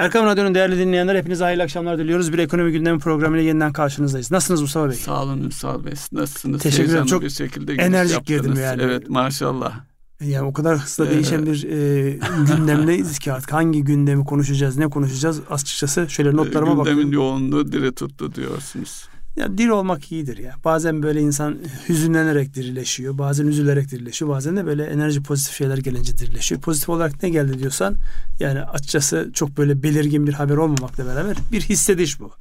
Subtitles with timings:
[0.00, 2.32] Erkam Radyo'nun değerli dinleyenler hepinize hayırlı akşamlar diliyoruz.
[2.32, 4.30] Bir ekonomi gündemi programıyla yeniden karşınızdayız.
[4.30, 4.96] Nasılsınız Mustafa Bey?
[4.96, 5.92] Sağ olun Ünsal Bey.
[6.12, 6.62] Nasılsınız?
[6.62, 7.06] Teşekkür ederim.
[7.06, 8.42] Çok bir şekilde enerjik yaptınız.
[8.42, 8.82] girdim yani.
[8.82, 9.80] Evet maşallah.
[10.20, 12.18] Yani o kadar hızlı değişen bir e,
[12.56, 17.02] gündemdeyiz ki artık hangi gündemi konuşacağız, ne konuşacağız açıkçası şöyle notlarıma bakıyorum.
[17.02, 19.08] Gündemin yoğunluğu diri tuttu diyorsunuz.
[19.40, 20.54] Ya diri olmak iyidir ya.
[20.64, 21.58] Bazen böyle insan
[21.88, 23.18] hüzünlenerek dirileşiyor.
[23.18, 24.30] Bazen üzülerek dirileşiyor.
[24.30, 26.60] Bazen de böyle enerji pozitif şeyler gelince dirileşiyor.
[26.60, 27.96] Pozitif olarak ne geldi diyorsan
[28.40, 32.32] yani açıkçası çok böyle belirgin bir haber olmamakla beraber bir hissediş bu.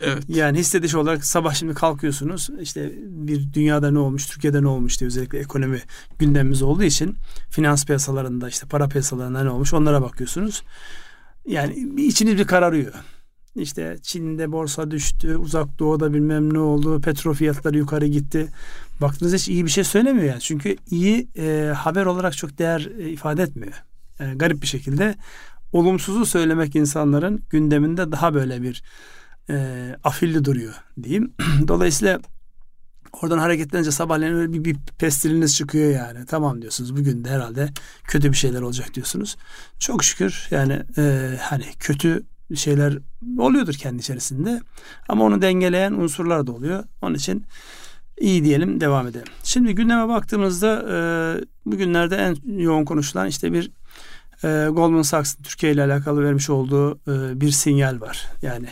[0.00, 0.22] Evet.
[0.28, 5.08] Yani hissediş olarak sabah şimdi kalkıyorsunuz işte bir dünyada ne olmuş, Türkiye'de ne olmuş diye
[5.08, 5.82] özellikle ekonomi
[6.18, 7.16] gündemimiz olduğu için
[7.50, 10.62] finans piyasalarında işte para piyasalarında ne olmuş onlara bakıyorsunuz.
[11.46, 12.92] Yani içiniz bir kararıyor.
[13.58, 18.48] İşte Çin'de borsa düştü, uzak doğuda bilmem ne oldu, petrol fiyatları yukarı gitti.
[19.00, 20.40] Baktığınızda hiç iyi bir şey söylemiyor yani.
[20.40, 23.84] Çünkü iyi e, haber olarak çok değer e, ifade etmiyor.
[24.20, 25.14] Yani garip bir şekilde
[25.72, 28.82] olumsuzu söylemek insanların gündeminde daha böyle bir
[29.50, 31.32] e, afilli duruyor diyeyim.
[31.68, 32.20] Dolayısıyla
[33.22, 36.26] oradan hareketlenince sabahleyin öyle bir, bir pestiliniz çıkıyor yani.
[36.26, 37.68] Tamam diyorsunuz bugün de herhalde
[38.04, 39.36] kötü bir şeyler olacak diyorsunuz.
[39.78, 42.22] Çok şükür yani e, hani kötü
[42.54, 42.98] şeyler
[43.38, 44.60] oluyordur kendi içerisinde.
[45.08, 46.84] Ama onu dengeleyen unsurlar da oluyor.
[47.02, 47.44] Onun için
[48.20, 49.26] iyi diyelim devam edelim.
[49.44, 50.96] Şimdi gündeme baktığımızda e,
[51.66, 53.70] bugünlerde en yoğun konuşulan işte bir
[54.44, 58.26] e, Goldman Sachs'ın Türkiye ile alakalı vermiş olduğu e, bir sinyal var.
[58.42, 58.68] Yani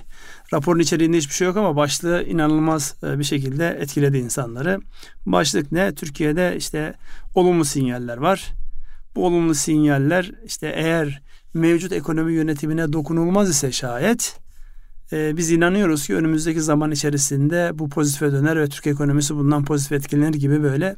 [0.53, 4.81] raporun içeriğinde hiçbir şey yok ama başlığı inanılmaz e, bir şekilde etkiledi insanları.
[5.27, 5.95] Başlık ne?
[5.95, 6.95] Türkiye'de işte
[7.35, 8.53] olumlu sinyaller var.
[9.17, 11.23] Bu olumlu sinyaller işte eğer
[11.57, 14.41] mevcut ekonomi yönetimine dokunulmaz ise şayet
[15.13, 19.93] e, biz inanıyoruz ki önümüzdeki zaman içerisinde bu pozitife döner ve Türk ekonomisi bundan pozitif
[19.93, 20.97] etkilenir gibi böyle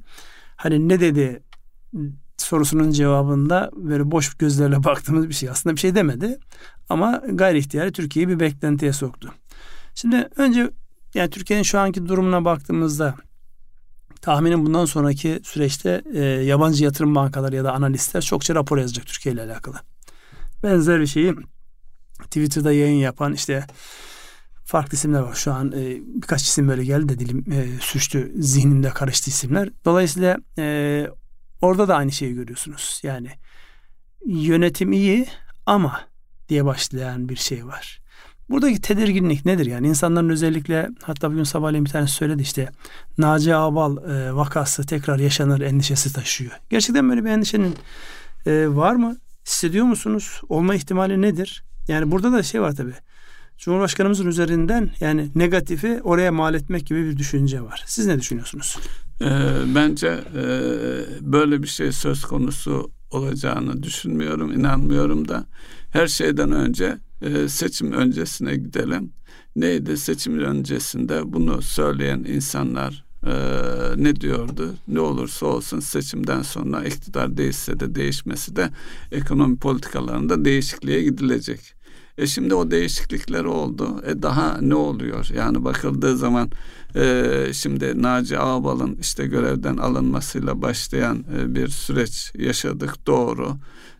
[0.56, 1.42] hani ne dedi
[2.36, 5.48] sorusunun cevabında böyle boş gözlerle baktığımız bir şey.
[5.48, 6.38] Aslında bir şey demedi
[6.88, 9.34] ama gayri ihtiyari Türkiye'yi bir beklentiye soktu.
[9.94, 10.70] Şimdi önce
[11.14, 13.14] yani Türkiye'nin şu anki durumuna baktığımızda
[14.20, 19.34] tahminim bundan sonraki süreçte e, yabancı yatırım bankaları ya da analistler çokça rapor yazacak Türkiye
[19.34, 19.76] ile alakalı.
[20.62, 21.34] Benzer bir şeyi
[22.22, 23.66] Twitter'da yayın yapan işte
[24.64, 25.34] farklı isimler var.
[25.34, 29.70] Şu an e, birkaç isim böyle geldi de dilim e, sürçtü zihnimde karıştı isimler.
[29.84, 31.06] Dolayısıyla e,
[31.60, 33.00] orada da aynı şeyi görüyorsunuz.
[33.02, 33.30] Yani
[34.26, 35.26] yönetim iyi
[35.66, 36.00] ama
[36.48, 38.00] diye başlayan bir şey var.
[38.50, 39.88] Buradaki tedirginlik nedir yani?
[39.88, 42.68] insanların özellikle hatta bugün sabahleyin bir tanesi söyledi işte
[43.18, 46.52] Naci Abal e, vakası tekrar yaşanır endişesi taşıyor.
[46.70, 47.76] Gerçekten böyle bir endişenin
[48.46, 49.16] e, var mı?
[49.48, 50.40] Hissediyor musunuz?
[50.48, 51.64] Olma ihtimali nedir?
[51.88, 52.92] Yani burada da şey var tabi.
[53.58, 57.84] Cumhurbaşkanımızın üzerinden yani negatifi oraya mal etmek gibi bir düşünce var.
[57.86, 58.78] Siz ne düşünüyorsunuz?
[59.20, 59.26] E,
[59.74, 60.44] bence e,
[61.20, 65.46] böyle bir şey söz konusu olacağını düşünmüyorum, inanmıyorum da.
[65.90, 69.12] Her şeyden önce e, seçim öncesine gidelim.
[69.56, 73.32] Neydi seçim öncesinde bunu söyleyen insanlar e,
[73.96, 74.74] ne diyordu?
[74.88, 78.70] Ne olursa olsun seçimden sonra iktidar değişse de değişmesi de
[79.12, 81.78] ekonomi politikalarında değişikliğe gidilecek.
[82.18, 84.02] E şimdi o değişiklikler oldu.
[84.06, 85.28] E daha ne oluyor?
[85.34, 86.50] Yani bakıldığı zaman
[86.96, 93.06] e, şimdi Naci Ağbal'ın işte görevden alınmasıyla başlayan e, bir süreç yaşadık.
[93.06, 93.56] Doğru.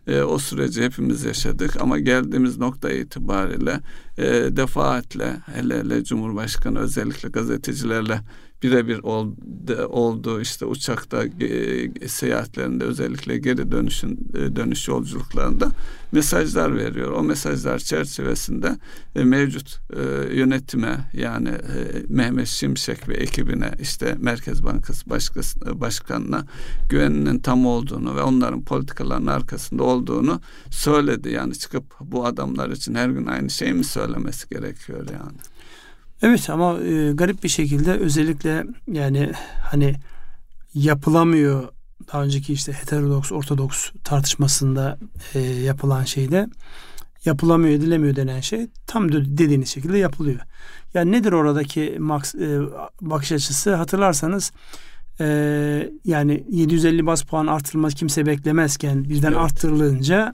[0.07, 3.79] E, o süreci hepimiz yaşadık ama geldiğimiz nokta itibariyle
[4.17, 4.25] e,
[4.57, 8.21] defaatle hele hele Cumhurbaşkanı özellikle gazetecilerle
[8.63, 15.71] birebir oldu, oldu işte uçakta e, seyahatlerinde özellikle geri dönüşün e, dönüş yolculuklarında
[16.11, 17.11] mesajlar veriyor.
[17.11, 18.77] O mesajlar çerçevesinde
[19.15, 20.01] e, mevcut e,
[20.35, 26.45] yönetime yani e, Mehmet Şimşek ve ekibine işte Merkez Bankası Başkası, e, Başkanına
[26.89, 31.29] güveninin tam olduğunu ve onların politikalarının arkasında olduğunu söyledi.
[31.29, 35.37] Yani çıkıp bu adamlar için her gün aynı şeyi mi söylemesi gerekiyor yani?
[36.21, 39.31] Evet ama e, garip bir şekilde özellikle yani
[39.71, 39.95] hani
[40.73, 41.67] yapılamıyor
[42.13, 44.97] daha önceki işte heterodoks ortodoks tartışmasında
[45.33, 46.47] e, yapılan şeyde
[47.25, 50.39] yapılamıyor edilemiyor denen şey tam dediğiniz şekilde yapılıyor.
[50.93, 52.59] Yani nedir oradaki max, e,
[53.01, 54.51] bakış açısı hatırlarsanız
[55.19, 55.25] e,
[56.05, 59.37] yani 750 bas puan artırılması kimse beklemezken birden evet.
[59.37, 60.33] arttırılınca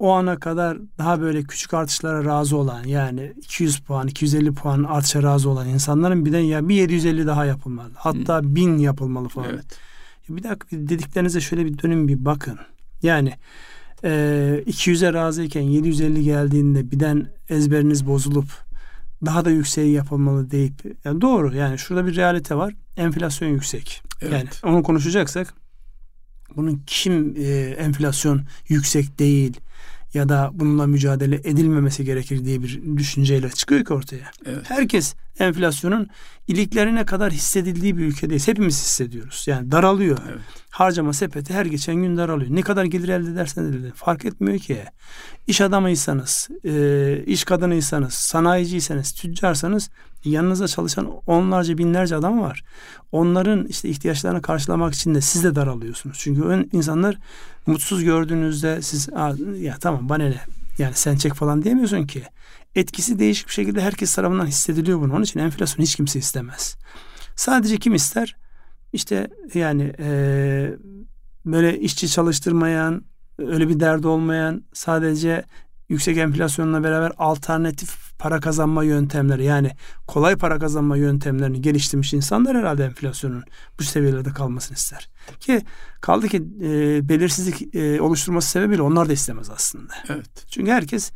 [0.00, 5.22] o ana kadar daha böyle küçük artışlara razı olan yani 200 puan 250 puan artışa
[5.22, 7.90] razı olan insanların birden ya bir 750 daha yapılmalı.
[7.94, 8.56] Hatta hmm.
[8.56, 9.48] 1000 yapılmalı falan.
[9.50, 9.78] Evet.
[10.28, 12.58] Bir dakika dediklerinize şöyle bir dönün bir bakın.
[13.02, 13.32] Yani
[14.04, 14.08] e,
[14.66, 18.48] 200'e razıyken 750 geldiğinde birden ezberiniz bozulup
[19.26, 20.74] daha da yükseği yapılmalı deyip
[21.04, 22.74] yani doğru yani şurada bir realite var.
[22.96, 24.02] Enflasyon yüksek.
[24.22, 24.32] Evet.
[24.32, 25.54] Yani onu konuşacaksak
[26.56, 29.60] bunun kim e, enflasyon yüksek değil
[30.14, 34.30] ya da bununla mücadele edilmemesi gerekir diye bir düşünceyle çıkıyor ki ortaya.
[34.46, 34.70] Evet.
[34.70, 36.08] Herkes enflasyonun
[36.48, 38.48] iliklerine kadar hissedildiği bir ülkedeyiz.
[38.48, 39.44] Hepimiz hissediyoruz.
[39.46, 40.18] Yani daralıyor.
[40.28, 40.40] Evet.
[40.70, 42.50] Harcama sepeti her geçen gün daralıyor.
[42.54, 44.84] Ne kadar gelir elde edersen elde fark etmiyor ki.
[45.46, 49.90] İş adamıysanız, e, iş kadınıysanız, sanayiciyseniz, tüccarsanız
[50.24, 52.64] yanınızda çalışan onlarca binlerce adam var.
[53.12, 56.16] Onların işte ihtiyaçlarını karşılamak için de siz de daralıyorsunuz.
[56.20, 57.16] Çünkü ön insanlar
[57.66, 59.08] mutsuz gördüğünüzde siz
[59.60, 60.40] ya tamam bana ne
[60.78, 62.22] yani sen çek falan diyemiyorsun ki.
[62.74, 65.14] Etkisi değişik bir şekilde herkes tarafından hissediliyor bunu.
[65.14, 66.76] Onun için enflasyon hiç kimse istemez.
[67.36, 68.36] Sadece kim ister?
[68.92, 70.10] İşte yani e,
[71.46, 73.04] böyle işçi çalıştırmayan,
[73.38, 75.44] öyle bir derdi olmayan, sadece
[75.88, 79.70] yüksek enflasyonla beraber alternatif para kazanma yöntemleri yani
[80.06, 83.44] kolay para kazanma yöntemlerini geliştirmiş insanlar herhalde enflasyonun
[83.78, 85.10] bu seviyelerde kalmasını ister.
[85.40, 85.62] Ki
[86.00, 89.92] kaldı ki e, belirsizlik e, oluşturması sebebiyle onlar da istemez aslında.
[90.08, 90.46] Evet.
[90.50, 91.12] Çünkü herkes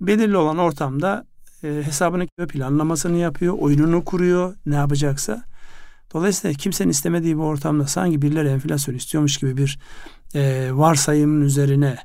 [0.00, 1.26] belirli olan ortamda
[1.64, 5.44] e, hesabını planlamasını yapıyor, oyununu kuruyor, ne yapacaksa.
[6.14, 9.78] Dolayısıyla kimsenin istemediği bir ortamda sanki birileri enflasyon istiyormuş gibi bir
[10.34, 11.98] e, varsayımın üzerine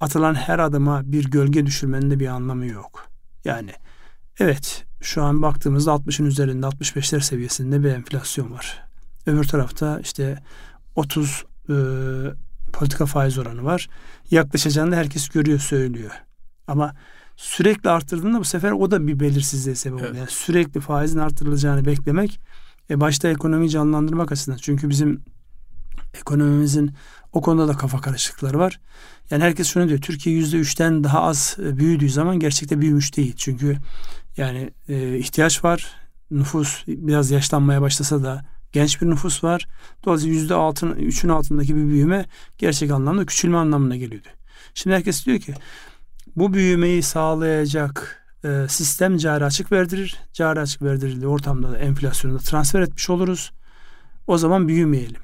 [0.00, 3.08] atılan her adıma bir gölge düşürmenin de bir anlamı yok.
[3.44, 3.70] Yani
[4.40, 8.82] evet şu an baktığımızda 60'ın üzerinde 65'ler seviyesinde bir enflasyon var.
[9.26, 10.42] Öbür tarafta işte
[10.96, 11.74] 30 e,
[12.72, 13.88] politika faiz oranı var.
[14.30, 16.10] Yaklaşacağını da herkes görüyor söylüyor.
[16.66, 16.94] Ama
[17.36, 20.10] sürekli arttırdığında bu sefer o da bir belirsizliğe sebep oluyor.
[20.10, 20.18] Evet.
[20.18, 22.40] Yani sürekli faizin artırılacağını beklemek
[22.90, 24.58] e, başta ekonomiyi canlandırmak açısından.
[24.58, 25.22] Çünkü bizim
[26.14, 26.92] ekonomimizin
[27.32, 28.80] o konuda da kafa karışıklıkları var.
[29.30, 30.00] Yani herkes şunu diyor.
[30.00, 33.34] Türkiye yüzde üçten daha az e, büyüdüğü zaman gerçekte büyümüş değil.
[33.36, 33.76] Çünkü
[34.36, 35.94] yani e, ihtiyaç var.
[36.30, 39.66] Nüfus biraz yaşlanmaya başlasa da genç bir nüfus var.
[40.04, 42.26] Dolayısıyla yüzde altın, üçün altındaki bir büyüme
[42.58, 44.28] gerçek anlamda küçülme anlamına geliyordu.
[44.74, 45.54] Şimdi herkes diyor ki
[46.36, 50.16] bu büyümeyi sağlayacak e, sistem cari açık verdirir.
[50.32, 53.52] Cari açık verdirildiği ortamda da enflasyonu da transfer etmiş oluruz.
[54.26, 55.20] O zaman büyümeyelim.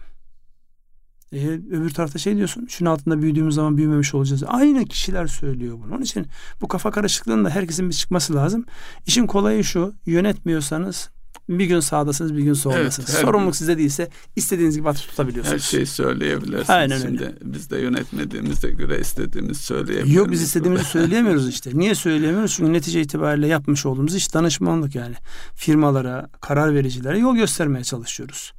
[1.32, 4.42] E, öbür tarafta şey diyorsun, şunun altında büyüdüğümüz zaman büyümemiş olacağız.
[4.46, 5.94] Aynı kişiler söylüyor bunu.
[5.94, 6.26] Onun için
[6.60, 8.64] bu kafa karışıklığında herkesin bir çıkması lazım.
[9.06, 11.10] İşin kolayı şu, yönetmiyorsanız
[11.48, 13.10] bir gün sağdasınız bir gün soldasınız.
[13.10, 15.62] Evet, Sorumluluk size değilse istediğiniz gibi atıp tutabiliyorsunuz.
[15.62, 16.70] Her şeyi söyleyebilirsiniz.
[16.70, 17.34] Aynen Şimdi öyle.
[17.42, 20.14] biz de yönetmediğimizde göre istediğimiz söyleyebiliriz.
[20.14, 21.70] Yok biz istediğimizi söyleyemiyoruz işte.
[21.74, 22.54] Niye söyleyemiyoruz?
[22.56, 25.14] Çünkü netice itibariyle yapmış olduğumuz iş danışmanlık yani.
[25.54, 28.52] Firmalara, karar vericilere yol göstermeye çalışıyoruz.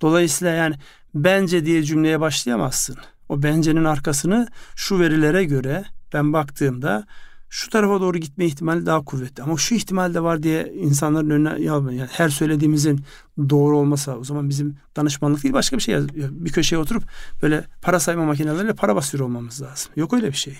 [0.00, 0.74] Dolayısıyla yani
[1.14, 2.96] bence diye cümleye başlayamazsın.
[3.28, 7.06] O bencenin arkasını şu verilere göre ben baktığımda
[7.48, 9.42] şu tarafa doğru gitme ihtimali daha kuvvetli.
[9.42, 13.00] Ama şu ihtimal de var diye insanların önüne yani her söylediğimizin
[13.48, 15.96] doğru olmasa o zaman bizim danışmanlık değil başka bir şey.
[16.30, 17.04] Bir köşeye oturup
[17.42, 19.92] böyle para sayma makineleriyle para basıyor olmamız lazım.
[19.96, 20.56] Yok öyle bir şey.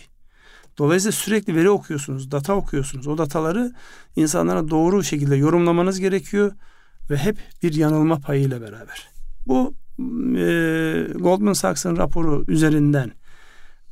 [0.79, 3.06] Dolayısıyla sürekli veri okuyorsunuz, data okuyorsunuz.
[3.06, 3.73] O dataları
[4.17, 6.53] insanlara doğru şekilde yorumlamanız gerekiyor
[7.11, 9.09] ve hep bir yanılma payıyla beraber.
[9.47, 9.75] Bu
[10.38, 10.53] e,
[11.15, 13.12] Goldman Sachs'ın raporu üzerinden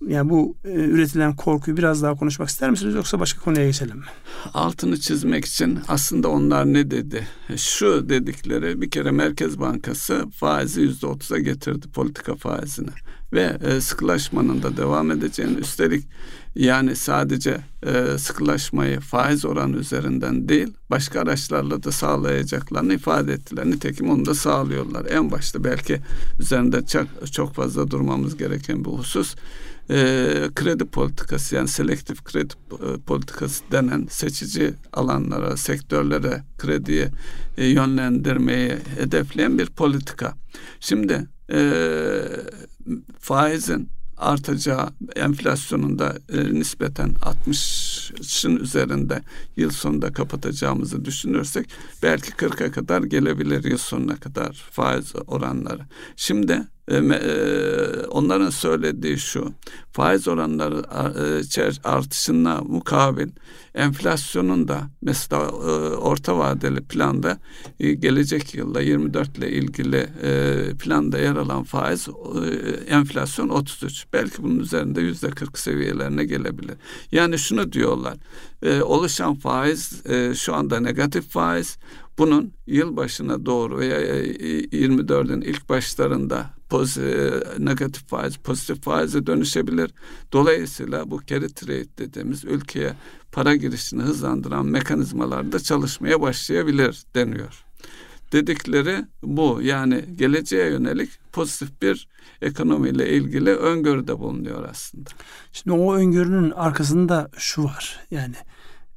[0.06, 4.04] yani bu e, üretilen korkuyu biraz daha konuşmak ister misiniz yoksa başka konuya geçelim mi?
[4.54, 7.26] Altını çizmek için aslında onlar ne dedi?
[7.56, 12.90] Şu dedikleri bir kere Merkez Bankası faizi yüzde otuza getirdi politika faizini
[13.32, 16.08] ve e, sıkılaşmanın da devam edeceğini üstelik
[16.54, 23.66] yani sadece e, sıkılaşmayı faiz oranı üzerinden değil başka araçlarla da sağlayacaklarını ifade ettiler.
[23.66, 25.06] Nitekim onu da sağlıyorlar.
[25.10, 26.00] En başta belki
[26.40, 29.34] üzerinde çok, çok fazla durmamız gereken bir husus
[29.90, 29.96] e,
[30.54, 37.08] kredi politikası yani selektif kredi e, politikası denen seçici alanlara, sektörlere krediyi
[37.56, 40.34] e, yönlendirmeyi hedefleyen bir politika.
[40.80, 41.82] Şimdi e,
[43.18, 49.22] faizin artacağı enflasyonun da e, nispeten 60'ın üzerinde
[49.56, 51.70] yıl sonunda kapatacağımızı düşünürsek
[52.02, 55.82] belki 40'a kadar gelebilir yıl sonuna kadar faiz oranları.
[56.16, 56.62] Şimdi
[58.10, 59.52] onların söylediği şu
[59.92, 60.82] faiz oranları
[61.58, 63.28] e, artışına mukabil
[63.74, 65.46] enflasyonun da mesela e,
[65.96, 67.38] orta vadeli planda
[67.80, 74.42] e, gelecek yılda 24 ile ilgili e, planda yer alan faiz e, enflasyon 33 belki
[74.42, 76.76] bunun üzerinde yüzde 40 seviyelerine gelebilir.
[77.12, 78.16] Yani şunu diyorlar
[78.62, 81.78] e, oluşan faiz e, şu anda negatif faiz
[82.18, 89.90] bunun yıl başına doğru veya 24'ün e, ilk başlarında pozitif, negatif faiz pozitif faize dönüşebilir.
[90.32, 92.94] Dolayısıyla bu carry trade dediğimiz ülkeye
[93.32, 97.64] para girişini hızlandıran mekanizmalar da çalışmaya başlayabilir deniyor.
[98.32, 99.60] dedikleri bu.
[99.62, 102.08] Yani geleceğe yönelik pozitif bir
[102.42, 105.10] ekonomiyle ilgili öngörüde bulunuyor aslında.
[105.52, 108.00] Şimdi o öngörünün arkasında şu var.
[108.10, 108.34] Yani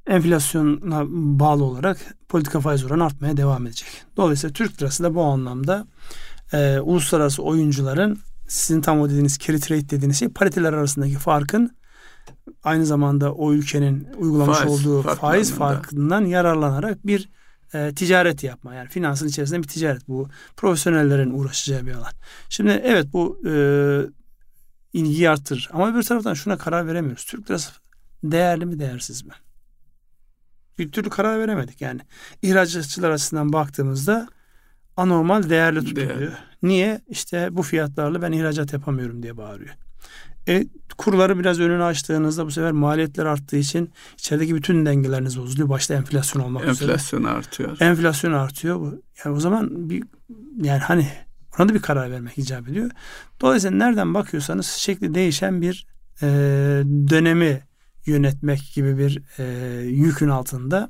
[0.07, 1.97] enflasyona bağlı olarak
[2.29, 3.89] politika faiz oranı artmaya devam edecek.
[4.17, 5.87] Dolayısıyla Türk lirası da bu anlamda
[6.53, 11.77] e, uluslararası oyuncuların sizin tam o dediğiniz carry trade dediğiniz şey pariteler arasındaki farkın
[12.63, 17.29] aynı zamanda o ülkenin uygulamış faiz, olduğu faiz farkından yararlanarak bir
[17.73, 18.75] e, ticaret yapma.
[18.75, 20.07] Yani finansın içerisinde bir ticaret.
[20.07, 22.11] Bu profesyonellerin uğraşacağı bir alan.
[22.49, 23.53] Şimdi evet bu e,
[24.93, 25.69] ilgiyi arttırır.
[25.73, 27.25] Ama bir taraftan şuna karar veremiyoruz.
[27.25, 27.71] Türk lirası
[28.23, 29.33] değerli mi değersiz mi?
[30.77, 31.81] Bir türlü karar veremedik.
[31.81, 32.01] Yani
[32.41, 34.27] ihracatçılar açısından baktığımızda
[34.97, 36.09] anormal değerli tutuluyor.
[36.09, 36.31] Değerli.
[36.63, 37.01] Niye?
[37.07, 39.75] İşte bu fiyatlarla ben ihracat yapamıyorum diye bağırıyor.
[40.47, 45.69] E, kurları biraz önünü açtığınızda bu sefer maliyetler arttığı için içerideki bütün dengeleriniz bozuluyor.
[45.69, 46.91] Başta enflasyon olmak enflasyon üzere.
[46.91, 47.77] Enflasyon artıyor.
[47.81, 48.97] Enflasyon artıyor.
[49.25, 50.03] Yani o zaman bir
[50.61, 51.07] yani hani
[51.59, 52.91] ona da bir karar vermek icap ediyor.
[53.41, 55.87] Dolayısıyla nereden bakıyorsanız şekli değişen bir
[56.21, 56.27] e,
[57.09, 57.61] dönemi
[58.05, 59.43] yönetmek gibi bir e,
[59.81, 60.89] yükün altında.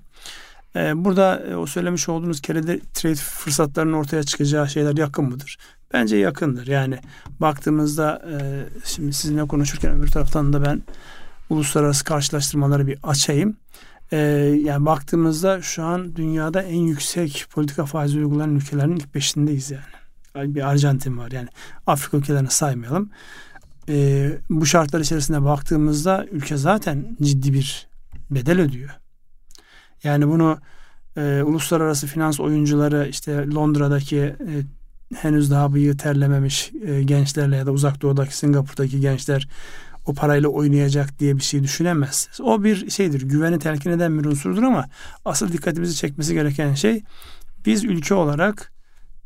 [0.78, 5.58] E, burada e, o söylemiş olduğunuz kerede trade fırsatlarının ortaya çıkacağı şeyler yakın mıdır?
[5.94, 6.68] Bence yakındır.
[6.68, 7.00] Yani
[7.40, 8.36] baktığımızda e,
[8.86, 10.84] şimdi sizinle konuşurken öbür taraftan da ben
[11.50, 13.58] uluslararası karşılaştırmaları bir açayım.
[14.12, 14.18] E,
[14.64, 20.56] yani baktığımızda şu an dünyada en yüksek politika faizi uygulanan ülkelerin ilk beşindeyiz yani.
[20.56, 21.48] Bir Arjantin var yani
[21.88, 23.10] Afrika ülkelerini saymayalım.
[23.90, 27.88] E, bu şartlar içerisinde baktığımızda ülke zaten ciddi bir
[28.32, 28.90] bedel ödüyor.
[30.04, 30.58] Yani bunu
[31.18, 34.36] e, uluslararası finans oyuncuları işte Londra'daki e,
[35.16, 39.48] henüz daha bıyığı terlememiş e, gençlerle ya da uzak doğudaki Singapur'daki gençler
[40.06, 42.42] o parayla oynayacak diye bir şey düşünemezsiniz.
[42.42, 44.86] O bir şeydir, güveni telkin eden bir unsurdur ama
[45.26, 47.04] asıl dikkatimizi çekmesi gereken şey
[47.66, 48.72] biz ülke olarak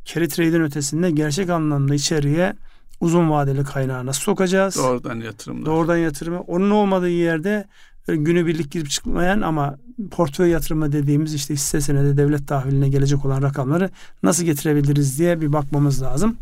[0.06, 2.54] carry trade'in ötesinde gerçek anlamda içeriye
[3.00, 4.76] uzun vadeli kaynağı nasıl sokacağız?
[4.76, 5.66] Doğrudan yatırımlar.
[5.66, 6.42] Doğrudan yatırımı.
[6.42, 7.68] Onun olmadığı yerde
[8.08, 9.78] günübirlik girip çıkmayan ama
[10.12, 13.90] portföy yatırımı dediğimiz işte hisse senedi devlet tahviline gelecek olan rakamları
[14.24, 16.38] nasıl getirebiliriz diye bir bakmamız lazım.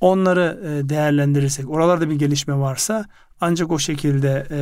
[0.00, 3.04] Onları e, değerlendirirsek, oralarda bir gelişme varsa
[3.40, 4.60] ancak o şekilde e,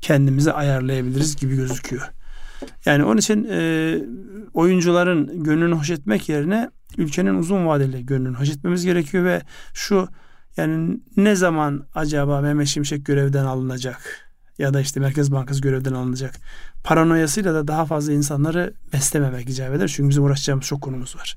[0.00, 2.10] kendimizi ayarlayabiliriz gibi gözüküyor.
[2.84, 3.98] Yani onun için e,
[4.54, 9.42] oyuncuların gönlünü hoş etmek yerine ülkenin uzun vadeli gönlünü hoş etmemiz gerekiyor ve
[9.74, 10.08] şu
[10.56, 14.29] yani ne zaman acaba Mehmet Şimşek görevden alınacak?
[14.60, 16.34] Ya da işte Merkez Bankası görevden alınacak.
[16.84, 19.88] Paranoyasıyla da daha fazla insanları beslememek icap eder.
[19.88, 21.36] Çünkü bizim uğraşacağımız çok konumuz var.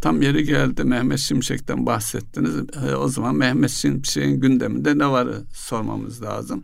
[0.00, 2.54] Tam yeri geldi Mehmet Şimşek'ten bahsettiniz.
[2.88, 6.62] E, o zaman Mehmet Şimşek'in gündeminde ne var sormamız lazım.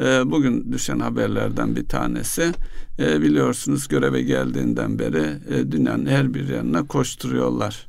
[0.00, 2.52] E, bugün düşen haberlerden bir tanesi
[2.98, 7.87] e, biliyorsunuz göreve geldiğinden beri e, dünyanın her bir yanına koşturuyorlar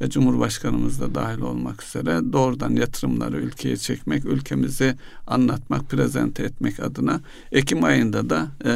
[0.00, 7.20] ve Cumhurbaşkanımız da dahil olmak üzere doğrudan yatırımları ülkeye çekmek, ülkemizi anlatmak, prezente etmek adına
[7.52, 8.72] Ekim ayında da e,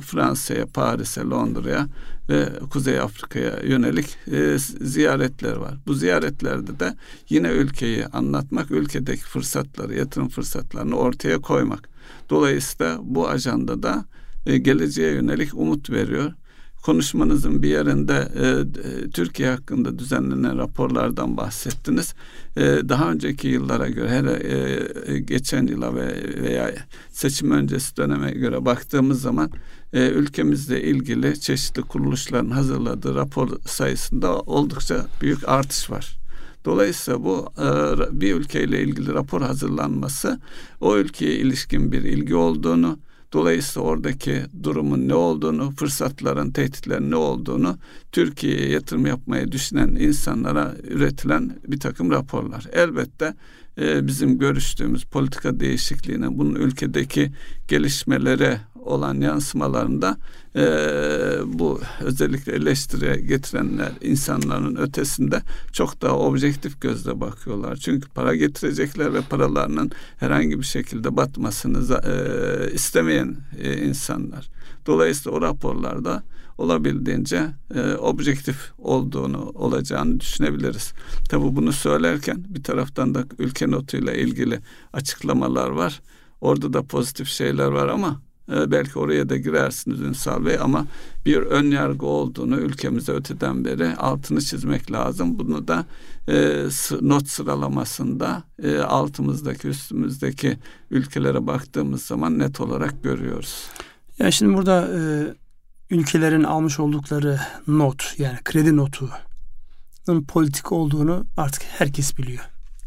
[0.00, 1.86] Fransa'ya, Paris'e, Londra'ya
[2.28, 5.74] ve Kuzey Afrika'ya yönelik e, ziyaretler var.
[5.86, 6.94] Bu ziyaretlerde de
[7.28, 11.88] yine ülkeyi anlatmak, ülkedeki fırsatları, yatırım fırsatlarını ortaya koymak.
[12.30, 14.04] Dolayısıyla bu ajanda da
[14.46, 16.32] e, geleceğe yönelik umut veriyor
[16.82, 22.14] konuşmanızın bir yerinde e, e, Türkiye hakkında düzenlenen raporlardan bahsettiniz.
[22.56, 26.74] E, daha önceki yıllara göre her e, geçen yıla ve veya
[27.10, 29.50] seçim öncesi döneme göre baktığımız zaman
[29.92, 36.18] e, ülkemizle ilgili çeşitli kuruluşların hazırladığı rapor sayısında oldukça büyük artış var.
[36.64, 40.40] Dolayısıyla bu e, bir ülkeyle ilgili rapor hazırlanması
[40.80, 42.98] o ülkeye ilişkin bir ilgi olduğunu,
[43.32, 47.78] Dolayısıyla oradaki durumun ne olduğunu, fırsatların, tehditlerin ne olduğunu
[48.12, 52.66] Türkiye'ye yatırım yapmayı düşünen insanlara üretilen bir takım raporlar.
[52.72, 53.34] Elbette
[53.80, 57.32] e, bizim görüştüğümüz politika değişikliğine, bunun ülkedeki
[57.68, 60.16] gelişmelere olan yansımalarında
[60.56, 60.62] e,
[61.44, 65.42] bu özellikle eleştiriye getirenler insanların ötesinde
[65.72, 67.76] çok daha objektif gözle bakıyorlar.
[67.76, 74.48] Çünkü para getirecekler ve paralarının herhangi bir şekilde batmasını e, istemeyen e, insanlar.
[74.86, 76.22] Dolayısıyla o raporlarda
[76.58, 80.92] olabildiğince e, objektif olduğunu olacağını düşünebiliriz.
[81.28, 84.60] Tabi bunu söylerken bir taraftan da ülke notuyla ilgili
[84.92, 86.00] açıklamalar var.
[86.40, 88.20] Orada da pozitif şeyler var ama
[88.52, 90.86] e, belki oraya da girersiniz Ünsal Bey ama
[91.26, 95.38] bir ön yargı olduğunu ülkemize öteden beri altını çizmek lazım.
[95.38, 95.86] Bunu da
[96.28, 96.64] e,
[97.00, 100.58] not sıralamasında e, altımızdaki üstümüzdeki
[100.90, 103.66] ülkelere baktığımız zaman net olarak görüyoruz.
[104.18, 105.00] Ya şimdi burada e,
[105.90, 109.10] ülkelerin almış oldukları not yani kredi notu
[110.28, 112.44] politik olduğunu artık herkes biliyor.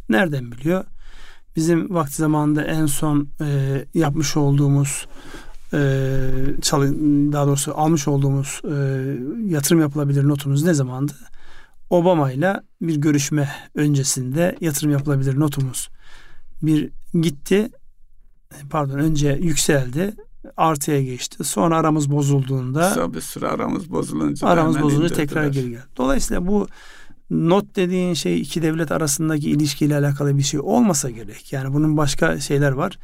[0.10, 0.86] Nereden biliyor?
[1.56, 5.08] Bizim vakti zamanında en son e, yapmış olduğumuz
[7.32, 8.75] daha doğrusu almış olduğumuz e,
[9.46, 11.13] yatırım yapılabilir notumuz ne zamandı?
[11.90, 15.90] Obama ile bir görüşme öncesinde yatırım yapılabilir notumuz
[16.62, 16.90] bir
[17.22, 17.70] gitti
[18.70, 20.16] pardon önce yükseldi
[20.58, 21.44] artıya geçti.
[21.44, 25.84] Sonra aramız bozulduğunda kısa bir süre aramız bozulunca aramız bozulunca tekrar geri geldi.
[25.98, 26.68] Dolayısıyla bu
[27.30, 31.54] not dediğin şey iki devlet arasındaki ilişkiyle alakalı bir şey olmasa gerek.
[31.54, 32.98] Yani bunun başka şeyler var.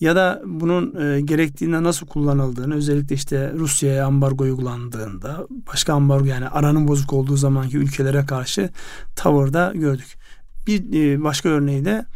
[0.00, 6.48] Ya da bunun e, gerektiğinde nasıl kullanıldığını özellikle işte Rusya'ya ambargo uygulandığında başka ambargo yani
[6.48, 8.70] aranın bozuk olduğu zamanki ülkelere karşı
[9.16, 10.18] tavırda gördük.
[10.66, 12.06] Bir e, başka örneği de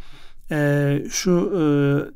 [0.51, 1.31] e, şu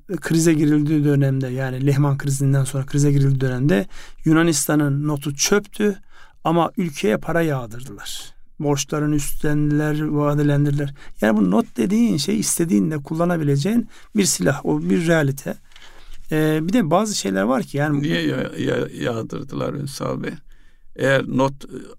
[0.09, 3.87] e, krize girildiği dönemde yani Lehman krizinden sonra krize girildiği dönemde
[4.25, 5.99] Yunanistan'ın notu çöptü
[6.43, 10.93] ama ülkeye para yağdırdılar borçlarını üstlendiler, vadelendirdiler.
[11.21, 15.55] Yani bu not dediğin şey istediğinde kullanabileceğin bir silah, o bir realite.
[16.31, 20.31] Ee, bir de bazı şeyler var ki yani niye ya, ya, yağdırdılar Ünsal Bey?
[20.95, 21.53] Eğer not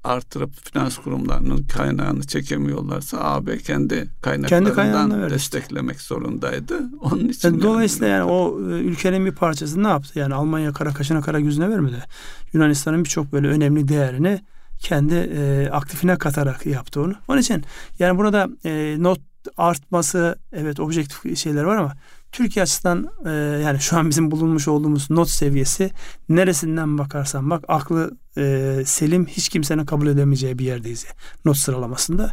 [0.05, 6.81] artırıp finans kurumlarının kaynağını çekemiyorlarsa AB kendi kaynaklarından kendi desteklemek zorundaydı.
[7.01, 10.19] Onun için yani dolayısıyla yani o e, ülkenin bir parçası ne yaptı?
[10.19, 12.05] Yani Almanya kara kaşına kara gözüne vermedi.
[12.53, 14.41] Yunanistan'ın birçok böyle önemli değerini
[14.79, 17.15] kendi e, aktifine katarak yaptı onu.
[17.29, 17.65] Onun için
[17.99, 19.21] yani burada e, not
[19.57, 21.95] artması evet objektif şeyler var ama
[22.33, 23.31] Türkiye açısından e,
[23.63, 25.91] yani şu an bizim bulunmuş olduğumuz not seviyesi
[26.29, 31.07] neresinden bakarsan bak aklı e, selim hiç kimsenin kabul edemeyeceği bir yerdeyiz
[31.45, 32.33] not sıralamasında.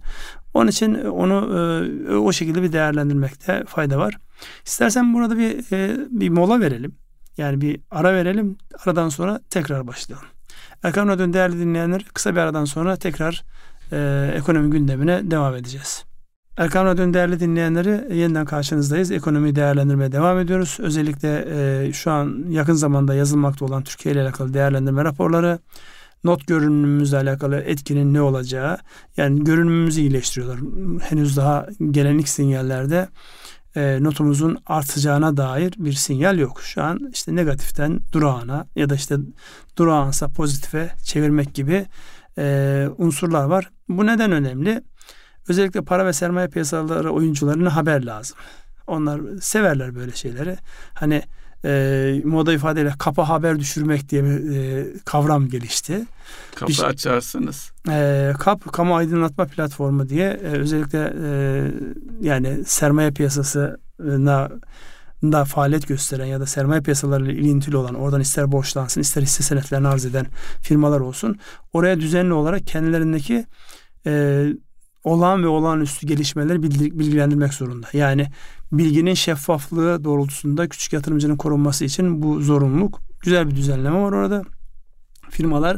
[0.54, 1.34] Onun için onu
[2.10, 4.18] e, o şekilde bir değerlendirmekte fayda var.
[4.66, 6.96] İstersen burada bir e, bir mola verelim.
[7.38, 8.58] Yani bir ara verelim.
[8.86, 10.28] Aradan sonra tekrar başlayalım.
[10.84, 13.44] Erkam Radyo'nun değerli dinleyenler kısa bir aradan sonra tekrar
[13.92, 16.04] e, ekonomi gündemine devam edeceğiz.
[16.58, 19.12] Erkam Radyo'nun değerli dinleyenleri yeniden karşınızdayız.
[19.12, 20.78] Ekonomiyi değerlendirmeye devam ediyoruz.
[20.80, 25.60] Özellikle e, şu an yakın zamanda yazılmakta olan Türkiye ile alakalı değerlendirme raporları,
[26.24, 28.78] not görünümümüzle alakalı etkinin ne olacağı,
[29.18, 30.60] yani görünümümüzü iyileştiriyorlar.
[31.02, 33.08] Henüz daha gelen ilk sinyallerde
[33.76, 36.62] e, notumuzun artacağına dair bir sinyal yok.
[36.62, 39.16] Şu an işte negatiften durağına ya da işte
[39.78, 41.86] durağansa pozitife çevirmek gibi
[42.38, 43.72] e, unsurlar var.
[43.90, 44.84] Bu neden önemli?
[45.48, 48.38] Özellikle para ve sermaye piyasaları oyuncularına haber lazım.
[48.88, 50.58] Onlar severler böyle şeyleri.
[50.94, 51.24] Hani
[51.66, 56.06] e, moda ifadeyle kapa haber düşürmek diye bir e, kavram gelişti.
[56.56, 57.72] Kapı bir, açarsınız.
[57.90, 61.28] E, kap kamu aydınlatma platformu diye e, özellikle e,
[62.22, 64.50] yani sermaye piyasasına
[65.24, 69.88] da faaliyet gösteren ya da sermaye piyasalarıyla ilintili olan oradan ister borçlansın ister hisse senetlerini
[69.88, 70.26] arz eden
[70.62, 71.40] firmalar olsun
[71.74, 73.46] oraya düzenli olarak kendilerindeki
[74.06, 74.46] e,
[75.04, 76.64] olağan ve olağanüstü gelişmeleri
[77.00, 77.88] bilgilendirmek zorunda.
[77.94, 78.28] Yani
[78.78, 83.00] bilginin şeffaflığı doğrultusunda küçük yatırımcının korunması için bu zorunluluk.
[83.20, 84.44] Güzel bir düzenleme var orada.
[85.30, 85.78] Firmalar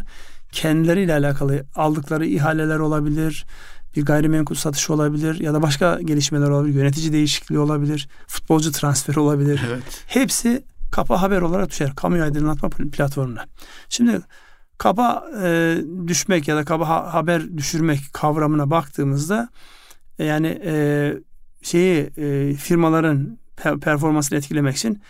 [0.52, 3.46] kendileriyle alakalı aldıkları ihaleler olabilir,
[3.96, 9.62] bir gayrimenkul satışı olabilir ya da başka gelişmeler olabilir, yönetici değişikliği olabilir, futbolcu transferi olabilir.
[9.68, 9.84] Evet.
[10.08, 11.96] Hepsi kapa haber olarak düşer.
[11.96, 13.46] Kamu aydınlatma platformuna.
[13.90, 14.22] Şimdi
[14.78, 15.78] kaba e,
[16.08, 19.50] düşmek ya da kaba ha, haber düşürmek kavramına baktığımızda
[20.20, 21.14] e, yani e,
[21.66, 25.02] şeyi e, firmaların per, performansını etkilemek için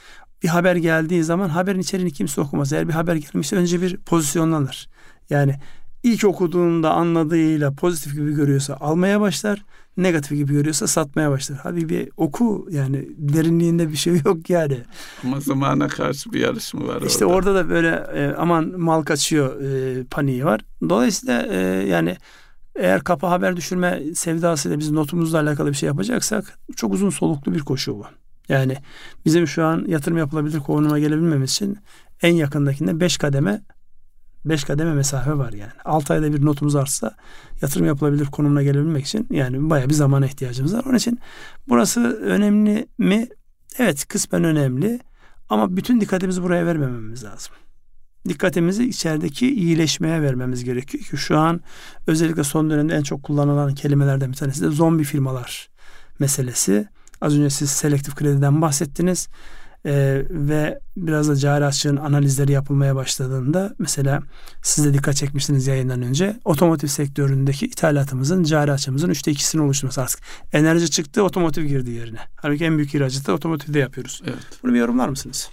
[0.44, 2.74] bir haber geldiği zaman haberin içeriğini kimse okumaz.
[2.74, 4.90] Eğer bir haber gelmişse önce bir pozisyonlanır.
[5.30, 5.56] Yani
[6.04, 9.66] ilk okuduğunda anladığıyla pozitif gibi görüyorsa almaya başlar.
[9.98, 11.60] Negatif gibi görüyorsa satmaya başlar.
[11.64, 14.78] Hadi bir oku yani derinliğinde bir şey yok yani.
[15.24, 19.04] Ama zamana karşı bir yarış mı var İşte orada, orada da böyle e, aman mal
[19.04, 20.62] kaçıyor e, paniği var.
[20.90, 22.18] Dolayısıyla e, yani
[22.76, 27.60] eğer kapı haber düşürme sevdasıyla biz notumuzla alakalı bir şey yapacaksak çok uzun soluklu bir
[27.60, 28.06] koşu bu.
[28.50, 28.78] Yani
[29.26, 31.78] bizim şu an yatırım yapılabilir konuma gelebilmemiz için
[32.22, 33.62] en yakındakinde 5 kademe
[34.46, 35.72] 5 kademe mesafe var yani.
[35.86, 37.16] 6 ayda bir notumuz artsa
[37.62, 40.84] yatırım yapılabilir konumuna gelebilmek için yani baya bir zamana ihtiyacımız var.
[40.86, 41.20] Onun için
[41.68, 43.28] burası önemli mi?
[43.78, 45.00] Evet kısmen önemli
[45.50, 47.54] ama bütün dikkatimizi buraya vermememiz lazım.
[48.30, 51.62] Dikkatimizi içerideki iyileşmeye vermemiz gerekiyor ki şu an
[52.08, 55.70] özellikle son dönemde en çok kullanılan kelimelerden bir tanesi de zombi firmalar
[56.20, 56.88] meselesi.
[57.22, 59.28] Az önce siz selektif krediden bahsettiniz
[59.86, 64.22] e, ve biraz da cari açığın analizleri yapılmaya başladığında mesela
[64.64, 70.20] siz de dikkat çekmiştiniz yayından önce otomotiv sektöründeki ithalatımızın cari açığımızın üçte ikisini oluşturması artık.
[70.54, 72.20] Enerji çıktı otomotiv girdi yerine.
[72.36, 74.22] Halbuki en büyük ihracatı otomotivde yapıyoruz.
[74.26, 74.60] Evet.
[74.64, 75.50] Bunu bir yorumlar mısınız?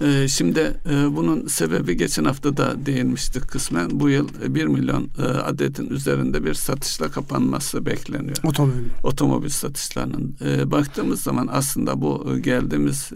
[0.00, 4.00] Ee, şimdi e, bunun sebebi geçen hafta da değinmiştik kısmen.
[4.00, 8.36] Bu yıl 1 milyon e, adetin üzerinde bir satışla kapanması bekleniyor.
[8.44, 8.84] Otomobil.
[9.02, 10.36] Otomobil satışlarının.
[10.44, 13.10] E, baktığımız zaman aslında bu geldiğimiz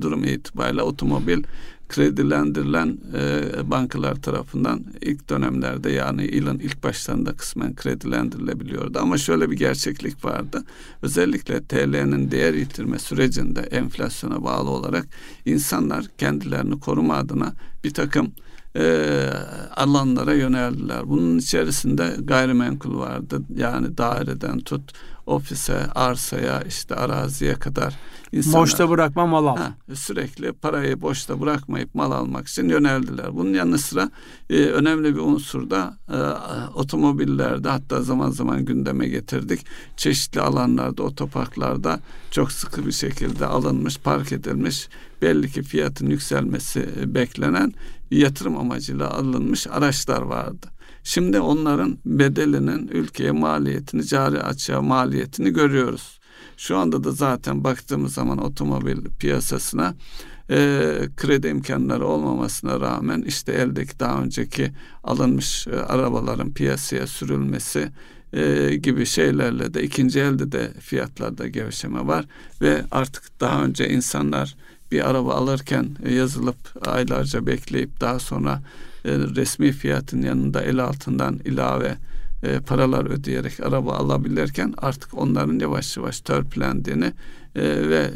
[0.00, 1.42] durum itibariyle otomobil
[1.90, 8.98] kredilendirilen e, bankalar tarafından ilk dönemlerde yani yılın ilk başlarında kısmen kredilendirilebiliyordu.
[8.98, 10.64] Ama şöyle bir gerçeklik vardı.
[11.02, 15.06] Özellikle TL'nin değer yitirme sürecinde enflasyona bağlı olarak
[15.44, 17.52] insanlar kendilerini koruma adına
[17.84, 18.32] bir takım
[18.76, 19.26] e,
[19.76, 21.08] alanlara yöneldiler.
[21.08, 23.42] Bunun içerisinde gayrimenkul vardı.
[23.56, 24.92] Yani daireden tut
[25.26, 27.96] ofise, arsaya, işte araziye kadar
[28.32, 29.56] insanlar boşta bırakma mal al.
[29.56, 33.36] Ha, sürekli parayı boşta bırakmayıp mal almak için yöneldiler.
[33.36, 34.10] Bunun yanı sıra
[34.50, 36.18] e, önemli bir unsur da e,
[36.74, 39.66] otomobillerde hatta zaman zaman gündeme getirdik.
[39.96, 44.88] Çeşitli alanlarda, otoparklarda çok sıkı bir şekilde alınmış, park edilmiş
[45.22, 47.72] belli ki fiyatın yükselmesi e, beklenen
[48.10, 50.66] yatırım amacıyla alınmış araçlar vardı.
[51.04, 56.20] Şimdi onların bedelinin ülkeye maliyetini, cari açığa maliyetini görüyoruz.
[56.56, 59.94] Şu anda da zaten baktığımız zaman otomobil piyasasına
[60.50, 60.56] e,
[61.16, 64.72] kredi imkanları olmamasına rağmen işte eldeki daha önceki
[65.04, 67.88] alınmış e, arabaların piyasaya sürülmesi
[68.32, 72.24] e, gibi şeylerle de ikinci elde de fiyatlarda gevşeme var
[72.60, 74.56] ve artık daha önce insanlar
[74.92, 78.62] bir araba alırken e, yazılıp aylarca bekleyip daha sonra
[79.04, 81.96] e, resmi fiyatın yanında el altından ilave
[82.42, 87.12] e, paralar ödeyerek araba alabilirken artık onların yavaş yavaş törpülendiğini
[87.56, 88.10] ve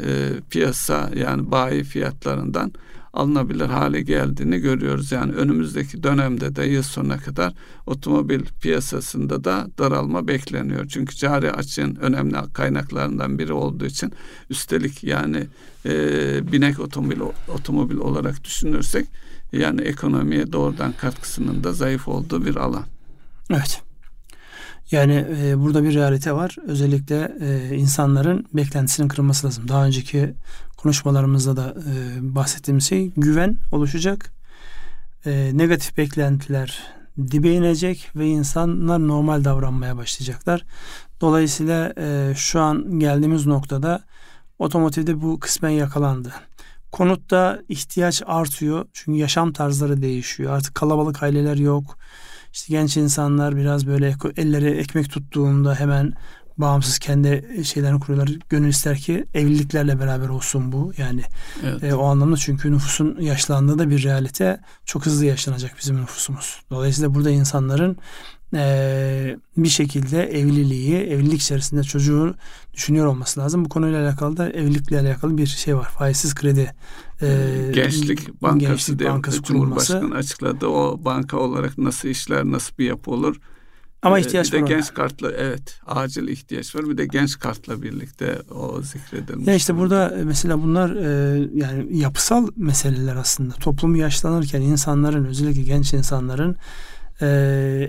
[0.51, 2.73] piyasa yani bayi fiyatlarından
[3.15, 5.13] alınabilir hale geldiğini görüyoruz.
[5.13, 7.53] Yani önümüzdeki dönemde de yıl sonuna kadar
[7.87, 10.87] otomobil piyasasında da daralma bekleniyor.
[10.89, 14.13] Çünkü cari açığın önemli kaynaklarından biri olduğu için
[14.51, 15.47] üstelik yani
[15.87, 15.93] e,
[16.53, 19.07] binek otomobil otomobil olarak düşünürsek
[19.55, 22.85] yani ekonomiye doğrudan katkısının da zayıf olduğu bir alan.
[23.51, 23.83] Evet.
[24.91, 26.57] Yani e, burada bir realite var.
[26.67, 29.69] Özellikle e, insanların beklentisinin kırılması lazım.
[29.69, 30.35] Daha önceki
[30.77, 34.33] konuşmalarımızda da e, bahsettiğimiz şey güven oluşacak.
[35.27, 36.83] E, negatif beklentiler
[37.31, 40.65] dibe inecek ve insanlar normal davranmaya başlayacaklar.
[41.21, 44.03] Dolayısıyla e, şu an geldiğimiz noktada
[44.59, 46.33] otomotivde bu kısmen yakalandı.
[46.95, 50.57] Konutta ihtiyaç artıyor çünkü yaşam tarzları değişiyor.
[50.57, 51.99] Artık kalabalık aileler yok.
[52.53, 56.13] İşte genç insanlar biraz böyle elleri ekmek tuttuğunda hemen
[56.59, 58.31] bağımsız kendi şeylerini kuruyorlar.
[58.49, 60.93] Gönül ister ki evliliklerle beraber olsun bu.
[60.97, 61.23] Yani
[61.65, 61.85] evet.
[61.85, 66.61] e, o anlamda çünkü nüfusun yaşlandığı da bir realite çok hızlı yaşlanacak bizim nüfusumuz.
[66.71, 67.97] Dolayısıyla burada insanların
[68.55, 72.35] e, bir şekilde evliliği, evlilik içerisinde çocuğu
[72.75, 73.65] düşünüyor olması lazım.
[73.65, 75.89] Bu konuyla alakalı da evlilikle alakalı bir şey var.
[75.99, 76.75] Faizsiz kredi
[77.23, 80.67] e, Gençlik Bankası Gençlik Bankası Cumhurbaşkanı açıkladı.
[80.67, 83.41] O banka olarak nasıl işler, nasıl bir yapı olur?
[84.05, 84.63] Ama ee, ihtiyaç var.
[84.63, 86.89] Bir de genç kartla evet acil ihtiyaç var.
[86.89, 89.47] Bir de genç kartla birlikte o zikredilmiş.
[89.47, 93.55] Ya işte burada e, mesela bunlar e, yani yapısal meseleler aslında.
[93.55, 96.57] Toplum yaşlanırken insanların özellikle genç insanların
[97.21, 97.27] e,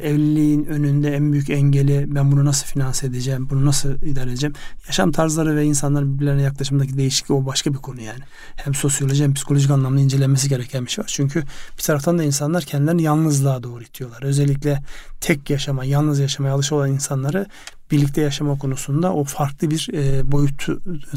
[0.04, 4.54] evliliğin önünde en büyük engeli ben bunu nasıl finanse edeceğim, bunu nasıl idare edeceğim.
[4.88, 8.20] Yaşam tarzları ve insanların birbirlerine yaklaşımdaki değişiklik o başka bir konu yani.
[8.56, 11.12] Hem sosyoloji hem psikolojik anlamda incelenmesi gereken bir şey var.
[11.14, 11.44] Çünkü
[11.78, 14.24] bir taraftan da insanlar kendilerini yalnızlığa doğru itiyorlar.
[14.24, 14.84] Özellikle
[15.22, 17.46] tek yaşama, yalnız yaşamaya alışık olan insanları
[17.92, 20.68] birlikte yaşama konusunda o farklı bir e, boyut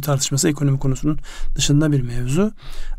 [0.02, 1.18] tartışması ekonomi konusunun
[1.54, 2.52] dışında bir mevzu.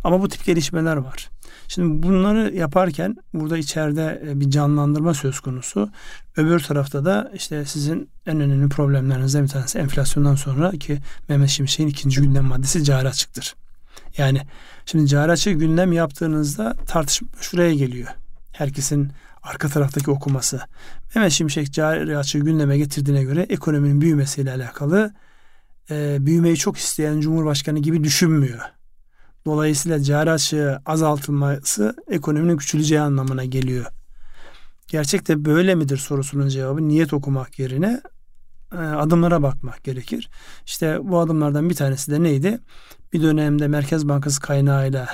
[0.04, 1.30] Ama bu tip gelişmeler var.
[1.70, 5.90] Şimdi bunları yaparken burada içeride e, bir canlandırma söz konusu.
[6.38, 11.88] Öbür tarafta da işte sizin en önemli problemlerinizden bir tanesi enflasyondan sonra ki Mehmet Şimşek'in
[11.88, 13.56] ikinci gündem maddesi cari açıktır.
[14.18, 14.42] Yani
[14.86, 18.08] şimdi cari açığı gündem yaptığınızda tartışma şuraya geliyor.
[18.52, 19.12] Herkesin
[19.44, 20.60] arka taraftaki okuması.
[21.16, 25.14] Mehmet Şimşek cari açığı gündeme getirdiğine göre ekonominin büyümesiyle alakalı
[25.92, 28.60] e, büyümeyi çok isteyen Cumhurbaşkanı gibi düşünmüyor.
[29.46, 33.86] Dolayısıyla cari açığı azaltılması ekonominin küçüleceği anlamına geliyor.
[34.88, 38.02] Gerçekte böyle midir sorusunun cevabı niyet okumak yerine
[38.74, 40.30] e, adımlara bakmak gerekir.
[40.66, 42.60] İşte bu adımlardan bir tanesi de neydi?
[43.14, 45.08] Bir dönemde Merkez Bankası kaynağıyla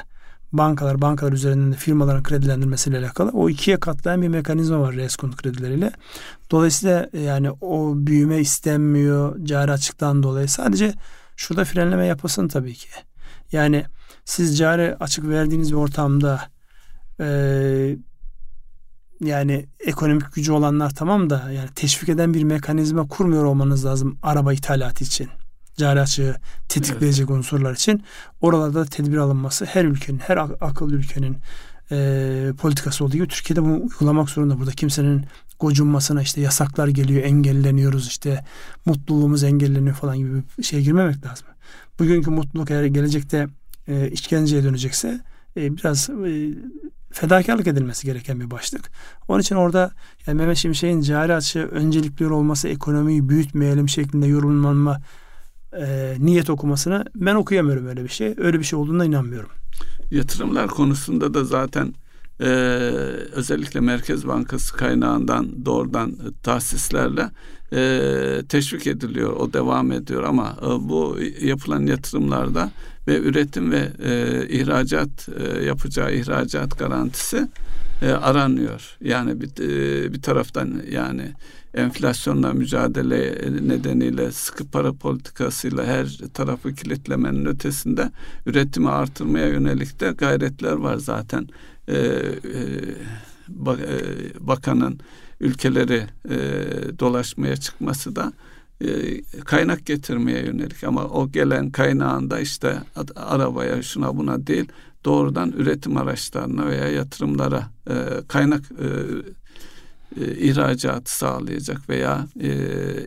[0.54, 5.92] bankalar, bankalar üzerinden de firmaların kredilendirmesiyle alakalı o ikiye katlayan bir mekanizma var reskont kredileriyle.
[6.52, 10.48] Dolayısıyla e, yani o büyüme istenmiyor cari açıktan dolayı.
[10.48, 10.94] Sadece
[11.36, 12.90] şurada frenleme yapılsın tabii ki.
[13.52, 13.86] Yani
[14.26, 16.42] siz cari açık verdiğiniz bir ortamda
[17.20, 17.28] e,
[19.22, 24.54] yani ekonomik gücü olanlar tamam da yani teşvik eden bir mekanizma kurmuyor olmanız lazım araba
[24.54, 25.30] ithalatı için.
[25.78, 26.36] cari açığı
[26.70, 27.38] tetikleyecek evet.
[27.38, 28.04] unsurlar için
[28.42, 31.38] oralarda tedbir alınması her ülkenin, her ak- akıllı ülkenin
[31.92, 34.60] e, politikası olduğu gibi Türkiye'de bunu uygulamak zorunda.
[34.60, 35.26] Burada kimsenin
[35.60, 38.46] gocunmasına işte yasaklar geliyor, engelleniyoruz işte
[38.86, 41.48] mutluluğumuz engelleniyor falan gibi bir şey girmemek lazım.
[42.00, 43.48] Bugünkü mutluluk eğer gelecekte
[43.88, 45.20] e, işkenceye dönecekse
[45.58, 46.54] e, biraz e,
[47.12, 48.92] fedakarlık edilmesi gereken bir başlık.
[49.28, 49.92] Onun için orada
[50.28, 55.02] yani Mehmet Şimşek'in cari açığı öncelikli olması ekonomiyi büyütmeyelim şeklinde yorumlanma
[55.80, 58.34] e, niyet okumasını ben okuyamıyorum öyle bir şey.
[58.38, 59.50] Öyle bir şey olduğuna inanmıyorum.
[60.12, 61.94] Yatırımlar konusunda da zaten
[62.42, 62.46] e,
[63.32, 67.30] özellikle Merkez Bankası kaynağından doğrudan tahsislerle
[67.74, 69.34] e, teşvik ediliyor.
[69.34, 72.72] O devam ediyor ama e, bu yapılan yatırımlarda
[73.08, 77.48] ve üretim ve e, ihracat e, yapacağı ihracat garantisi
[78.02, 78.98] e, aranıyor.
[79.02, 81.32] Yani bir, e, bir taraftan yani
[81.74, 83.36] enflasyonla mücadele
[83.68, 88.12] nedeniyle sıkı para politikasıyla her tarafı kilitlemenin ötesinde
[88.46, 91.48] üretimi artırmaya yönelik de gayretler var zaten.
[91.88, 92.00] E, e,
[93.68, 93.98] e,
[94.40, 95.00] bakanın
[95.40, 96.38] ülkeleri e,
[97.00, 98.34] dolaşmaya çıkması da
[98.82, 102.78] e, kaynak getirmeye yönelik ama o gelen kaynağında işte
[103.16, 104.66] arabaya şuna buna değil
[105.06, 107.94] doğrudan üretim araçlarına veya yatırımlara e,
[108.28, 108.88] kaynak e,
[110.22, 112.50] e, ihracatı sağlayacak veya e,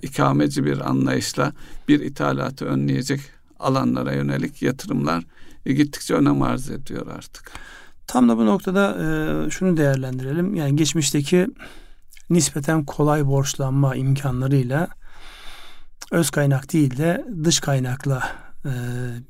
[0.02, 1.52] ikameci bir anlayışla
[1.88, 3.20] bir ithalatı önleyecek
[3.58, 5.24] alanlara yönelik yatırımlar
[5.66, 7.52] e, gittikçe önem arz ediyor artık.
[8.08, 10.54] Tam da bu noktada e, şunu değerlendirelim.
[10.54, 11.46] Yani geçmişteki
[12.30, 14.88] nispeten kolay borçlanma imkanlarıyla
[16.12, 18.32] öz kaynak değil de dış kaynakla
[18.64, 18.72] e,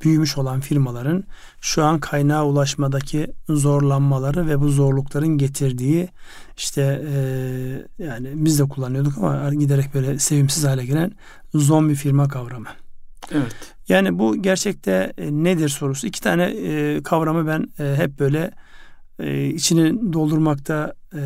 [0.05, 1.25] büyümüş olan firmaların
[1.61, 6.09] şu an kaynağa ulaşmadaki zorlanmaları ve bu zorlukların getirdiği
[6.57, 11.13] işte e, yani biz de kullanıyorduk ama giderek böyle sevimsiz hale gelen
[11.55, 12.69] zombi firma kavramı.
[13.33, 13.75] Evet.
[13.89, 16.07] Yani bu gerçekte e, nedir sorusu.
[16.07, 18.51] İki tane e, kavramı ben e, hep böyle
[19.19, 21.21] e, içini doldurmakta e,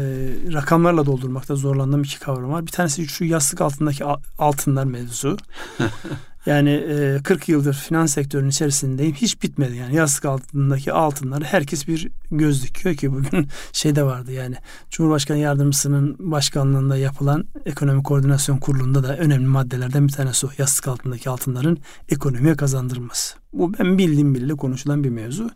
[0.52, 2.66] rakamlarla doldurmakta zorlandığım iki kavram var.
[2.66, 4.04] Bir tanesi şu yastık altındaki
[4.38, 5.36] altınlar mevzu.
[6.46, 9.14] yani e, 40 yıldır finans sektörünün içerisindeyim.
[9.14, 14.32] Hiç bitmedi yani yastık altındaki altınları herkes bir göz dikiyor ki bugün şey de vardı
[14.32, 14.56] yani
[14.90, 20.50] Cumhurbaşkanı Yardımcısının başkanlığında yapılan ekonomi koordinasyon kurulunda da önemli maddelerden bir tanesi o.
[20.58, 21.78] Yastık altındaki altınların
[22.08, 23.36] ekonomiye kazandırılması.
[23.52, 25.50] Bu ben bildiğim bildiği konuşulan bir mevzu.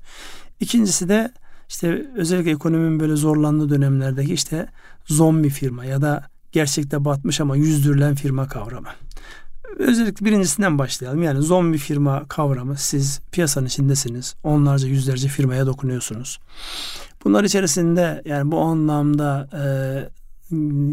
[0.61, 1.33] İkincisi de
[1.69, 4.67] işte özellikle ekonominin böyle zorlandığı dönemlerdeki işte
[5.07, 8.89] zombi firma ya da gerçekte batmış ama yüzdürülen firma kavramı.
[9.79, 11.23] Özellikle birincisinden başlayalım.
[11.23, 14.35] Yani zombi firma kavramı siz piyasanın içindesiniz.
[14.43, 16.39] Onlarca yüzlerce firmaya dokunuyorsunuz.
[17.25, 19.65] Bunlar içerisinde yani bu anlamda e,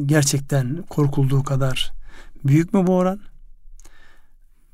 [0.06, 1.92] gerçekten korkulduğu kadar
[2.46, 3.20] büyük mü bu oran?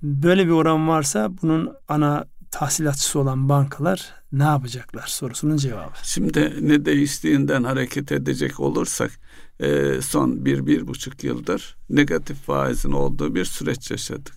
[0.04, 5.92] Böyle bir oran varsa bunun ana tahsilatçısı olan bankalar ne yapacaklar sorusunun cevabı.
[6.04, 9.12] Şimdi ne değiştiğinden hareket edecek olursak
[9.60, 14.34] e, son bir, bir buçuk yıldır negatif faizin olduğu bir süreç yaşadık.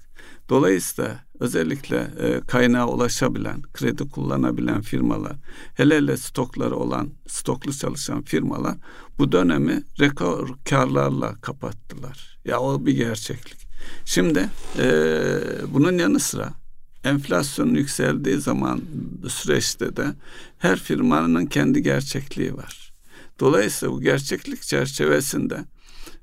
[0.48, 5.36] Dolayısıyla özellikle e, kaynağa ulaşabilen, kredi kullanabilen firmalar,
[5.74, 8.76] hele hele stokları olan, stoklu çalışan firmalar
[9.18, 12.38] bu dönemi rekor karlarla kapattılar.
[12.44, 13.68] Ya o bir gerçeklik.
[14.04, 14.48] Şimdi
[14.78, 14.84] e,
[15.68, 16.61] bunun yanı sıra
[17.04, 18.82] enflasyon yükseldiği zaman
[19.28, 20.06] süreçte de
[20.58, 22.92] her firmanın kendi gerçekliği var.
[23.40, 25.64] Dolayısıyla bu gerçeklik çerçevesinde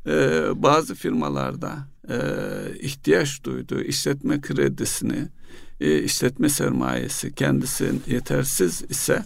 [0.08, 1.78] e, bazı firmalarda
[2.10, 2.18] e,
[2.80, 5.28] ihtiyaç duyduğu işletme kredisini,
[5.82, 9.24] e, işletme sermayesi kendisi yetersiz ise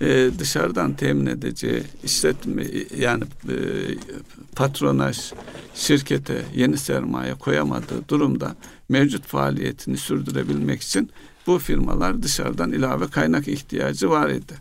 [0.00, 2.66] e, dışarıdan temin edeceği işletme
[2.98, 3.56] yani e,
[4.56, 5.32] patronaj
[5.74, 8.56] şirkete yeni sermaye koyamadığı durumda
[8.88, 11.10] mevcut faaliyetini sürdürebilmek için
[11.46, 14.54] bu firmalar dışarıdan ilave kaynak ihtiyacı var idi.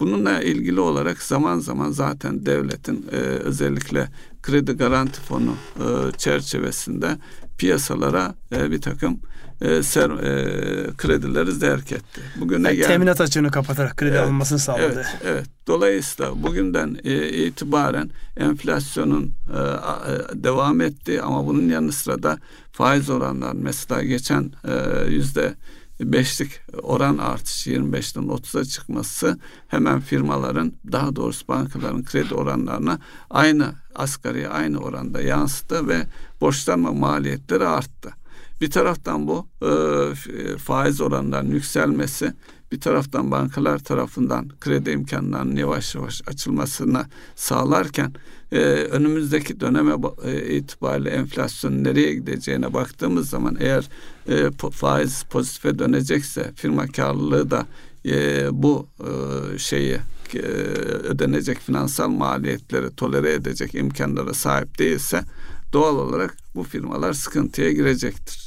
[0.00, 4.08] Bununla ilgili olarak zaman zaman zaten devletin e, özellikle
[4.46, 7.18] kredi garanti fonu e, çerçevesinde
[7.58, 9.20] piyasalara e, bir takım
[9.60, 12.20] e, ser, e, kredileri zerk etti.
[12.40, 14.82] Bugüne yani, teminat açığını kapatarak kredi evet, alınmasını sağladı.
[14.94, 15.46] Evet, evet.
[15.66, 22.38] Dolayısıyla bugünden e, itibaren enflasyonun e, e, devam etti ama bunun yanı sıra da
[22.72, 25.54] faiz oranlar mesela geçen e, yüzde
[26.00, 32.98] beşlik oran artışı 25'ten 30'a çıkması hemen firmaların daha doğrusu bankaların kredi oranlarına
[33.30, 36.06] aynı asgari aynı oranda yansıdı ve
[36.40, 38.12] borçlanma maliyetleri arttı.
[38.60, 42.34] Bir taraftan bu e, faiz oranlarının yükselmesi,
[42.72, 48.12] bir taraftan bankalar tarafından kredi imkanlarının yavaş yavaş açılmasını sağlarken
[48.52, 53.88] e, önümüzdeki döneme e, itibariyle enflasyon nereye gideceğine baktığımız zaman eğer
[54.28, 57.66] e, faiz pozitife dönecekse firma karlılığı da
[58.06, 59.98] e, bu e, şeyi
[60.34, 65.24] e, ödenecek finansal maliyetleri tolere edecek imkanlara sahip değilse
[65.72, 68.45] doğal olarak bu firmalar sıkıntıya girecektir.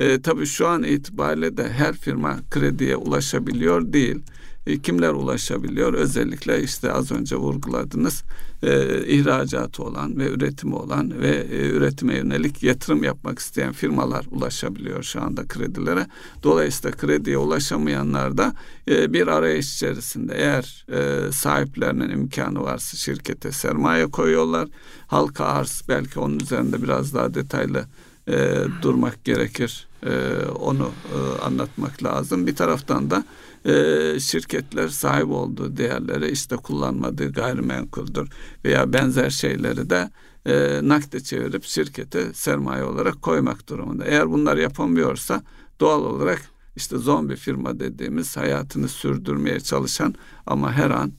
[0.00, 4.22] E, tabii şu an itibariyle de her firma krediye ulaşabiliyor değil.
[4.66, 5.94] E, kimler ulaşabiliyor?
[5.94, 8.22] Özellikle işte az önce vurguladınız
[8.62, 15.02] e, ihracatı olan ve üretimi olan ve e, üretime yönelik yatırım yapmak isteyen firmalar ulaşabiliyor
[15.02, 16.06] şu anda kredilere.
[16.42, 18.54] Dolayısıyla krediye ulaşamayanlar da
[18.88, 24.68] e, bir arayış içerisinde eğer e, sahiplerinin imkanı varsa şirkete sermaye koyuyorlar.
[25.06, 27.84] Halka arz belki onun üzerinde biraz daha detaylı
[28.28, 29.89] e, durmak gerekir.
[30.06, 32.46] E, onu e, anlatmak lazım.
[32.46, 33.24] Bir taraftan da
[33.64, 38.28] e, şirketler sahip olduğu değerleri işte kullanmadığı gayrimenkuldür
[38.64, 40.10] veya benzer şeyleri de
[40.46, 44.04] e, nakde çevirip şirkete sermaye olarak koymak durumunda.
[44.04, 45.42] Eğer bunlar yapamıyorsa
[45.80, 46.40] doğal olarak
[46.76, 50.14] işte zombi firma dediğimiz hayatını sürdürmeye çalışan
[50.46, 51.12] ama her an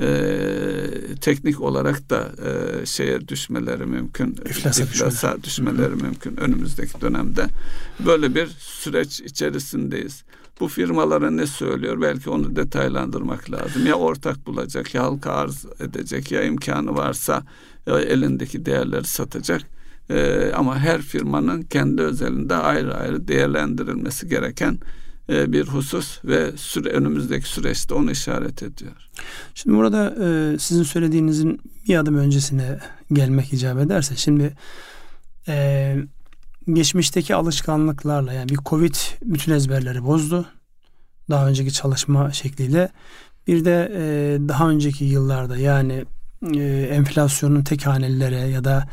[0.00, 0.06] e,
[1.20, 4.36] teknik olarak da e, şeye düşmeleri mümkün.
[4.50, 5.96] İflasa, iflasa düşmeleri Hı-hı.
[5.96, 7.46] mümkün önümüzdeki dönemde.
[8.06, 10.24] Böyle bir süreç içerisindeyiz.
[10.60, 12.00] Bu firmalara ne söylüyor?
[12.00, 13.86] Belki onu detaylandırmak lazım.
[13.86, 17.42] Ya ortak bulacak, ya halka arz edecek, ya imkanı varsa
[17.86, 19.62] ya elindeki değerleri satacak.
[20.10, 24.78] Ee, ama her firmanın kendi özelinde ayrı ayrı değerlendirilmesi gereken
[25.28, 29.10] e, bir husus ve süre, önümüzdeki süreçte onu işaret ediyor.
[29.54, 32.78] Şimdi burada e, sizin söylediğinizin bir adım öncesine
[33.12, 34.56] gelmek icap ederse şimdi
[35.48, 35.96] e,
[36.72, 40.46] geçmişteki alışkanlıklarla yani bir Covid bütün ezberleri bozdu.
[41.30, 42.88] Daha önceki çalışma şekliyle.
[43.46, 46.04] Bir de e, daha önceki yıllarda yani
[46.54, 48.88] e, enflasyonun tek hanelilere ya da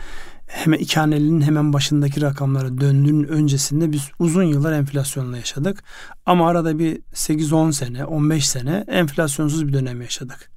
[0.51, 5.83] hemen iki hanelinin hemen başındaki rakamlara döndüğünün öncesinde biz uzun yıllar enflasyonla yaşadık.
[6.25, 10.51] Ama arada bir 8-10 sene, 15 sene enflasyonsuz bir dönem yaşadık.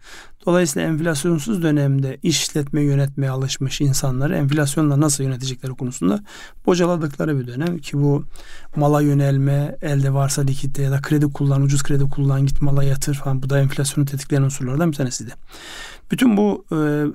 [0.47, 6.25] Dolayısıyla enflasyonsuz dönemde işletme yönetmeye alışmış insanları enflasyonla nasıl yönetecekleri konusunda
[6.67, 8.25] bocaladıkları bir dönem ki bu
[8.77, 13.15] mala yönelme, elde varsa likitte ya da kredi kullan, ucuz kredi kullan, git mala yatır
[13.15, 15.33] falan bu da enflasyonu tetikleyen unsurlardan bir tanesiydi.
[16.11, 16.65] Bütün bu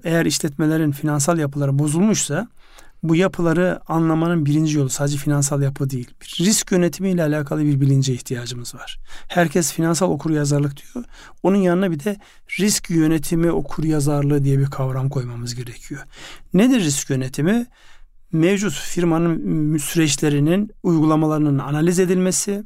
[0.03, 2.47] eğer işletmelerin finansal yapıları bozulmuşsa
[3.03, 6.11] bu yapıları anlamanın birinci yolu sadece finansal yapı değil.
[6.39, 8.99] Risk yönetimi ile alakalı bir bilince ihtiyacımız var.
[9.27, 11.05] Herkes finansal okur yazarlık diyor.
[11.43, 12.17] Onun yanına bir de
[12.59, 16.01] risk yönetimi okur yazarlığı diye bir kavram koymamız gerekiyor.
[16.53, 17.65] Nedir risk yönetimi?
[18.31, 22.63] Mevcut firmanın süreçlerinin uygulamalarının analiz edilmesi,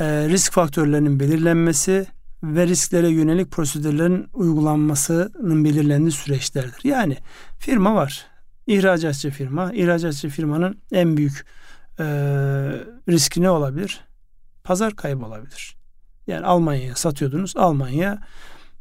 [0.00, 2.06] e, risk faktörlerinin belirlenmesi
[2.42, 6.84] ve risklere yönelik prosedürlerin uygulanmasının belirlendiği süreçlerdir.
[6.84, 7.16] Yani
[7.58, 8.29] firma var
[8.70, 9.72] İhracatçı firma.
[9.72, 11.46] İhracatçı firmanın en büyük
[11.98, 12.04] e,
[13.08, 14.00] riski ne olabilir?
[14.64, 15.76] Pazar kaybı olabilir.
[16.26, 17.56] Yani Almanya'ya satıyordunuz.
[17.56, 18.18] Almanya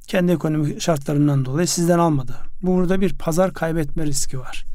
[0.07, 2.35] kendi ekonomik şartlarından dolayı sizden almadı.
[2.61, 4.65] Burada bir pazar kaybetme riski var.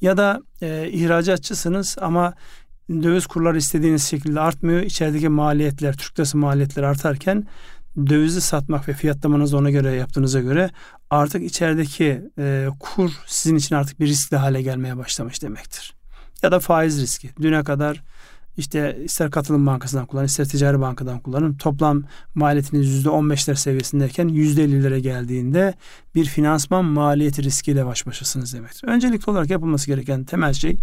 [0.00, 2.34] Ya da e, ihracatçısınız ama
[2.90, 4.80] döviz kurları istediğiniz şekilde artmıyor.
[4.82, 7.46] İçerideki maliyetler, Türk lirası maliyetleri artarken
[7.96, 10.70] dövizi satmak ve fiyatlamanızı ona göre yaptığınıza göre
[11.10, 15.94] artık içerideki e, kur sizin için artık bir riskli hale gelmeye başlamış demektir.
[16.42, 17.30] Ya da faiz riski.
[17.42, 18.02] Düne kadar
[18.56, 22.02] işte ister katılım bankasından kullanın ister ticari bankadan kullanın toplam
[22.34, 25.74] maliyetiniz yüzde on beşler seviyesindeyken yüzde ellilere geldiğinde
[26.14, 28.88] bir finansman maliyeti riskiyle baş başasınız demektir.
[28.88, 30.76] Öncelikli olarak yapılması gereken temel şey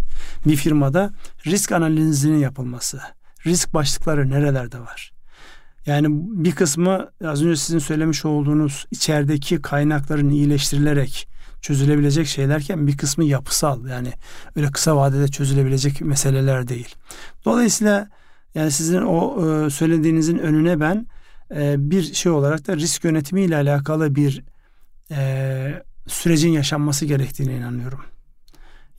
[0.46, 1.12] bir firmada
[1.46, 3.00] risk analizinin yapılması.
[3.46, 5.19] Risk başlıkları nerelerde var?
[5.90, 6.08] Yani
[6.44, 11.28] bir kısmı az önce sizin söylemiş olduğunuz içerideki kaynakların iyileştirilerek
[11.62, 14.14] çözülebilecek şeylerken bir kısmı yapısal yani
[14.56, 16.96] öyle kısa vadede çözülebilecek meseleler değil.
[17.46, 18.10] Dolayısıyla
[18.56, 21.08] yani sizin o e, söylediğinizin önüne ben
[21.56, 24.44] e, bir şey olarak da risk yönetimi ile alakalı bir
[25.12, 28.02] e, sürecin yaşanması gerektiğine inanıyorum.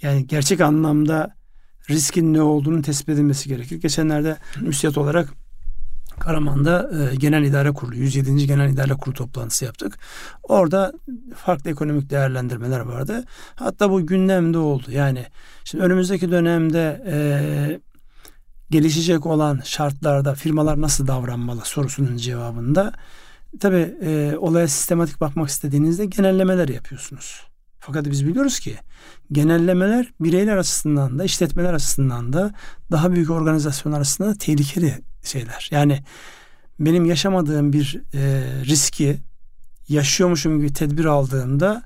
[0.02, 1.34] Yani gerçek anlamda
[1.90, 3.80] riskin ne olduğunu tespit edilmesi gerekir.
[3.80, 5.39] Geçenlerde müsiyat olarak
[6.20, 8.46] Karaman'da e, Genel İdare Kurulu 107.
[8.46, 9.98] Genel İdare Kurulu toplantısı yaptık.
[10.42, 10.92] Orada
[11.36, 13.24] farklı ekonomik değerlendirmeler vardı.
[13.54, 14.86] Hatta bu gündemde oldu.
[14.90, 15.26] Yani
[15.64, 17.80] şimdi önümüzdeki dönemde e,
[18.70, 22.92] gelişecek olan şartlarda firmalar nasıl davranmalı sorusunun cevabında
[23.60, 27.42] tabi e, olaya sistematik bakmak istediğinizde genellemeler yapıyorsunuz.
[27.78, 28.76] Fakat biz biliyoruz ki
[29.32, 32.52] genellemeler bireyler açısından da işletmeler açısından da
[32.90, 35.68] daha büyük organizasyonlar açısından da tehlikeli şeyler.
[35.70, 36.02] Yani
[36.80, 38.20] benim yaşamadığım bir e,
[38.64, 39.18] riski
[39.88, 41.82] yaşıyormuşum gibi tedbir aldığımda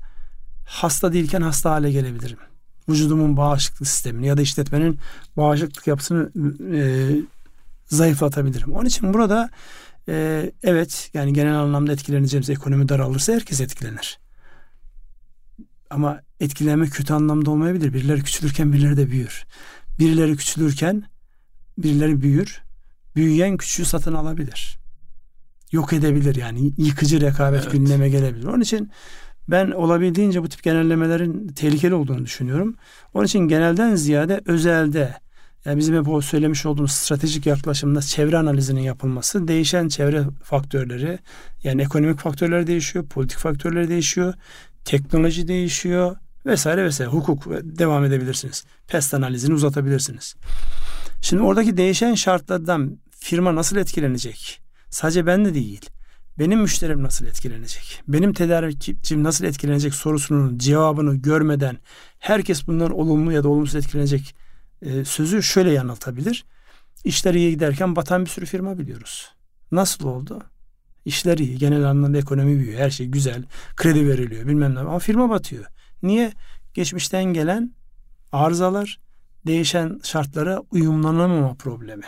[0.65, 2.37] hasta değilken hasta hale gelebilirim.
[2.89, 4.99] Vücudumun bağışıklık sistemini ya da işletmenin
[5.37, 6.31] bağışıklık yapısını
[6.75, 6.81] e,
[7.85, 8.73] zayıflatabilirim.
[8.73, 9.49] Onun için burada
[10.09, 14.19] e, evet yani genel anlamda etkileneceğimiz ekonomi daralırsa herkes etkilenir.
[15.89, 17.93] Ama etkilenme kötü anlamda olmayabilir.
[17.93, 19.45] Birileri küçülürken birileri de büyür.
[19.99, 21.03] Birileri küçülürken
[21.77, 22.64] birileri büyür.
[23.15, 24.77] Büyüyen küçüğü satın alabilir.
[25.71, 27.71] Yok edebilir yani yıkıcı rekabet evet.
[27.71, 28.45] gündeme gelebilir.
[28.45, 28.91] Onun için
[29.47, 32.75] ben olabildiğince bu tip genellemelerin tehlikeli olduğunu düşünüyorum.
[33.13, 35.15] Onun için genelden ziyade özelde
[35.65, 41.19] yani bizim hep o söylemiş olduğumuz stratejik yaklaşımda çevre analizinin yapılması, değişen çevre faktörleri,
[41.63, 44.33] yani ekonomik faktörler değişiyor, politik faktörler değişiyor,
[44.85, 47.11] teknoloji değişiyor vesaire vesaire.
[47.11, 48.65] Hukuk devam edebilirsiniz.
[48.87, 50.35] Pest analizini uzatabilirsiniz.
[51.21, 54.61] Şimdi oradaki değişen şartlardan firma nasıl etkilenecek?
[54.89, 55.89] Sadece ben de değil.
[56.39, 58.01] Benim müşterim nasıl etkilenecek?
[58.07, 61.77] Benim tedarikçim nasıl etkilenecek sorusunun cevabını görmeden
[62.19, 64.35] herkes bundan olumlu ya da olumsuz etkilenecek
[64.81, 66.45] e, sözü şöyle yanıltabilir.
[67.03, 69.31] İşler iyi giderken batan bir sürü firma biliyoruz.
[69.71, 70.43] Nasıl oldu?
[71.05, 71.57] İşler iyi.
[71.57, 72.79] Genel anlamda ekonomi büyüyor.
[72.79, 73.43] Her şey güzel.
[73.75, 74.79] Kredi veriliyor bilmem ne.
[74.79, 75.65] Ama firma batıyor.
[76.03, 76.33] Niye?
[76.73, 77.73] Geçmişten gelen
[78.31, 78.99] arızalar,
[79.47, 82.05] değişen şartlara uyumlanamama problemi.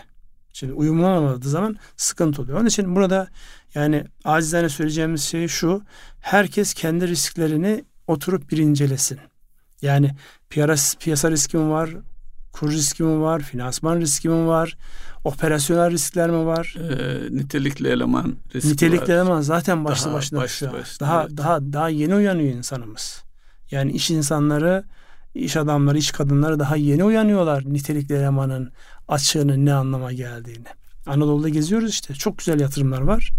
[0.57, 2.57] Şimdi uyumlanamadığı zaman sıkıntı oluyor.
[2.57, 3.27] Onun için burada
[3.75, 5.81] yani acizane söyleyeceğimiz şey şu.
[6.19, 9.19] Herkes kendi risklerini oturup bir incelesin.
[9.81, 10.15] Yani
[10.49, 11.89] piyasa, piyasa riski mi var?
[12.53, 13.41] Kur riski mi var?
[13.41, 14.77] Finansman riski mi var?
[15.23, 16.75] Operasyonel riskler mi var?
[16.79, 19.09] E, nitelikli eleman riski Nitelikli var.
[19.09, 21.37] eleman zaten başlı daha başına baş, baş, daha evet.
[21.37, 23.23] daha daha yeni uyanıyor insanımız.
[23.71, 24.83] Yani iş insanları,
[25.37, 28.71] iş adamları, iş kadınları daha yeni uyanıyorlar nitelikli elemanın
[29.07, 30.67] açığının ne anlama geldiğini.
[31.05, 32.13] Anadolu'da geziyoruz işte.
[32.13, 33.31] Çok güzel yatırımlar var.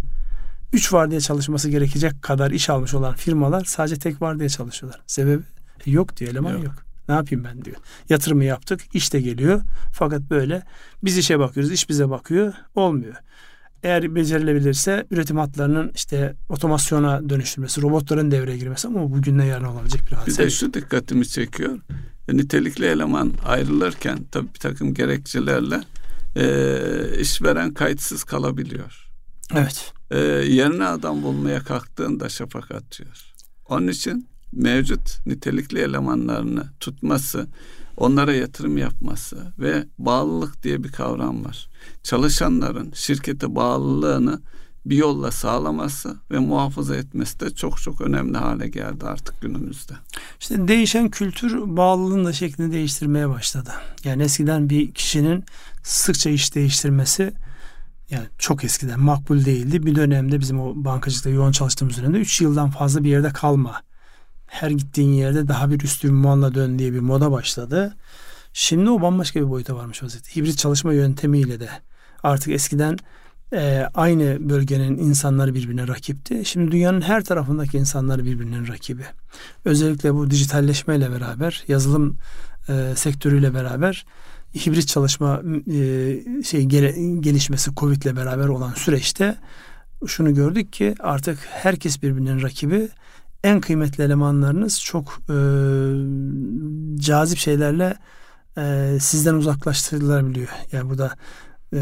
[0.73, 5.01] Üç vardiya çalışması gerekecek kadar iş almış olan firmalar sadece tek vardiya çalışıyorlar.
[5.07, 5.43] Sebebi
[5.87, 6.65] yok diyor eleman yok.
[6.65, 6.75] yok.
[7.09, 7.77] Ne yapayım ben diyor.
[8.09, 9.63] Yatırımı yaptık, iş de geliyor.
[9.93, 10.63] Fakat böyle
[11.05, 12.53] biz işe bakıyoruz, iş bize bakıyor.
[12.75, 13.15] Olmuyor.
[13.83, 20.01] Eğer becerilebilirse üretim hatlarının işte otomasyona dönüştürmesi, robotların devreye girmesi ama bugün ne yarın olabilecek
[20.11, 20.43] bir hadise.
[20.43, 21.79] Bir de şu dikkatimi çekiyor.
[22.29, 25.81] E, nitelikli eleman ayrılırken tabii bir takım gerekçelerle
[26.37, 29.09] e, işveren kayıtsız kalabiliyor.
[29.55, 29.93] Evet.
[30.11, 33.33] E, yerine adam bulmaya kalktığında şafak atıyor.
[33.69, 37.47] Onun için mevcut nitelikli elemanlarını tutması,
[37.99, 41.69] onlara yatırım yapması ve bağlılık diye bir kavram var.
[42.03, 44.41] Çalışanların şirkete bağlılığını
[44.87, 49.93] bir yolla sağlaması ve muhafaza etmesi de çok çok önemli hale geldi artık günümüzde.
[50.41, 53.71] İşte değişen kültür bağlılığın da şeklini değiştirmeye başladı.
[54.05, 55.45] Yani eskiden bir kişinin
[55.83, 57.33] sıkça iş değiştirmesi
[58.11, 59.87] yani çok eskiden makbul değildi.
[59.87, 63.88] Bir dönemde bizim o bankacılıkta yoğun çalıştığımız dönemde 3 yıldan fazla bir yerde kalma
[64.49, 67.97] her gittiğin yerde daha bir üstü ünvanla dön diye bir moda başladı.
[68.53, 70.37] Şimdi o bambaşka bir boyuta varmış vaziyette.
[70.37, 71.69] Hibrit çalışma yöntemiyle de
[72.23, 72.99] artık eskiden
[73.53, 76.45] e, aynı bölgenin insanları birbirine rakipti.
[76.45, 79.05] Şimdi dünyanın her tarafındaki insanlar birbirinin rakibi.
[79.65, 82.17] Özellikle bu dijitalleşmeyle beraber, yazılım
[82.69, 84.05] e, sektörüyle beraber
[84.55, 89.37] hibrit çalışma e, şey gele, gelişmesi Covid'le beraber olan süreçte
[90.07, 92.89] şunu gördük ki artık herkes birbirinin rakibi
[93.45, 95.37] en kıymetli elemanlarınız çok e,
[97.01, 97.97] cazip şeylerle
[98.59, 100.49] e, sizden uzaklaştırılabiliyor.
[100.73, 101.15] Yani burada
[101.73, 101.79] e,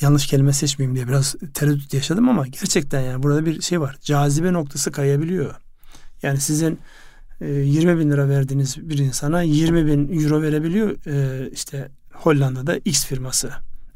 [0.00, 3.96] yanlış kelime seçmeyeyim diye biraz tereddüt yaşadım ama gerçekten yani burada bir şey var.
[4.00, 5.54] Cazibe noktası kayabiliyor.
[6.22, 6.78] Yani sizin
[7.40, 13.06] e, 20 bin lira verdiğiniz bir insana 20 bin euro verebiliyor e, işte Hollanda'da X
[13.06, 13.52] firması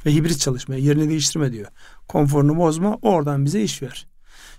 [0.07, 1.67] ve hibrit çalışma yerini değiştirme diyor.
[2.09, 4.07] Konforunu bozma oradan bize iş ver.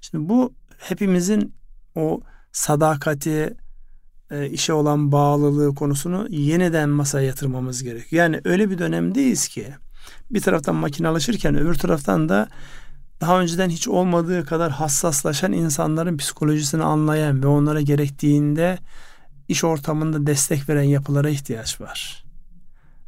[0.01, 1.53] Şimdi bu hepimizin
[1.95, 2.21] o
[2.51, 3.53] sadakati,
[4.31, 8.23] e, işe olan bağlılığı konusunu yeniden masaya yatırmamız gerekiyor.
[8.23, 9.67] Yani öyle bir dönemdeyiz ki
[10.31, 12.47] bir taraftan makinalaşırken öbür taraftan da
[13.21, 18.77] daha önceden hiç olmadığı kadar hassaslaşan insanların psikolojisini anlayan ve onlara gerektiğinde
[19.47, 22.23] iş ortamında destek veren yapılara ihtiyaç var.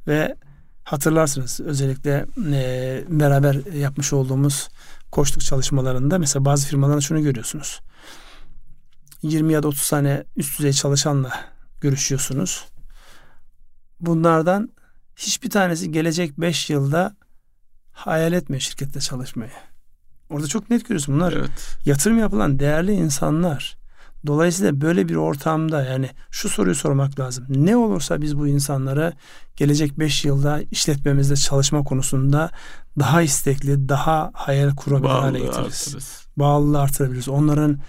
[0.08, 0.36] Ve
[0.84, 4.70] hatırlarsınız özellikle e, beraber yapmış olduğumuz
[5.12, 7.80] koçluk çalışmalarında mesela bazı firmalarda şunu görüyorsunuz.
[9.22, 11.32] 20 ya da 30 tane üst düzey çalışanla
[11.82, 12.66] görüşüyorsunuz.
[14.00, 14.70] Bunlardan
[15.16, 17.16] hiçbir tanesi gelecek 5 yılda
[17.92, 19.52] hayal etmiyor şirkette çalışmayı.
[20.30, 21.34] Orada çok net görüyorsun bunlar.
[21.34, 21.78] Evet.
[21.86, 23.78] Yatırım yapılan değerli insanlar.
[24.26, 27.46] Dolayısıyla böyle bir ortamda yani şu soruyu sormak lazım.
[27.50, 29.14] Ne olursa biz bu insanları
[29.56, 32.52] gelecek 5 yılda işletmemizde çalışma konusunda
[33.00, 35.88] daha istekli, daha hayal kurabilir hale getiririz.
[35.88, 36.28] Artırız.
[36.38, 37.30] Bağlılığı artırabiliriz.
[37.30, 37.80] Onların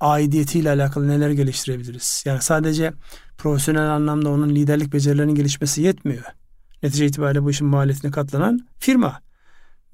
[0.00, 2.22] aidiyetiyle alakalı neler geliştirebiliriz?
[2.26, 2.92] Yani sadece
[3.38, 6.24] profesyonel anlamda onun liderlik becerilerinin gelişmesi yetmiyor.
[6.82, 9.20] Netice itibariyle bu işin maliyetine katlanan firma.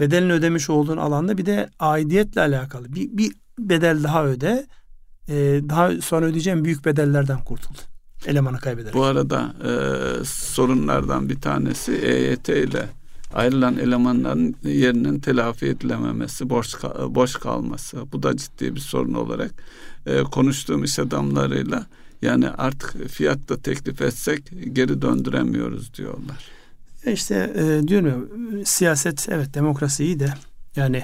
[0.00, 4.66] Bedelini ödemiş olduğun alanda bir de aidiyetle alakalı bir, bir bedel daha öde.
[5.28, 5.34] E,
[5.68, 7.74] daha sonra ödeyeceğim büyük bedellerden kurtul.
[8.26, 8.94] Elemanı kaybederek.
[8.94, 9.72] Bu arada e,
[10.24, 12.88] sorunlardan bir tanesi EYT ile
[13.34, 16.74] ayrılan elemanların yerinin telafi edilememesi, borç
[17.08, 18.12] boş kalması.
[18.12, 19.50] Bu da ciddi bir sorun olarak
[20.06, 21.86] e, konuştuğum iş adamlarıyla
[22.22, 26.48] yani artık fiyat da teklif etsek geri döndüremiyoruz diyorlar.
[27.06, 30.34] E işte e, diyorum ya siyaset evet demokrasi iyi de
[30.76, 31.02] yani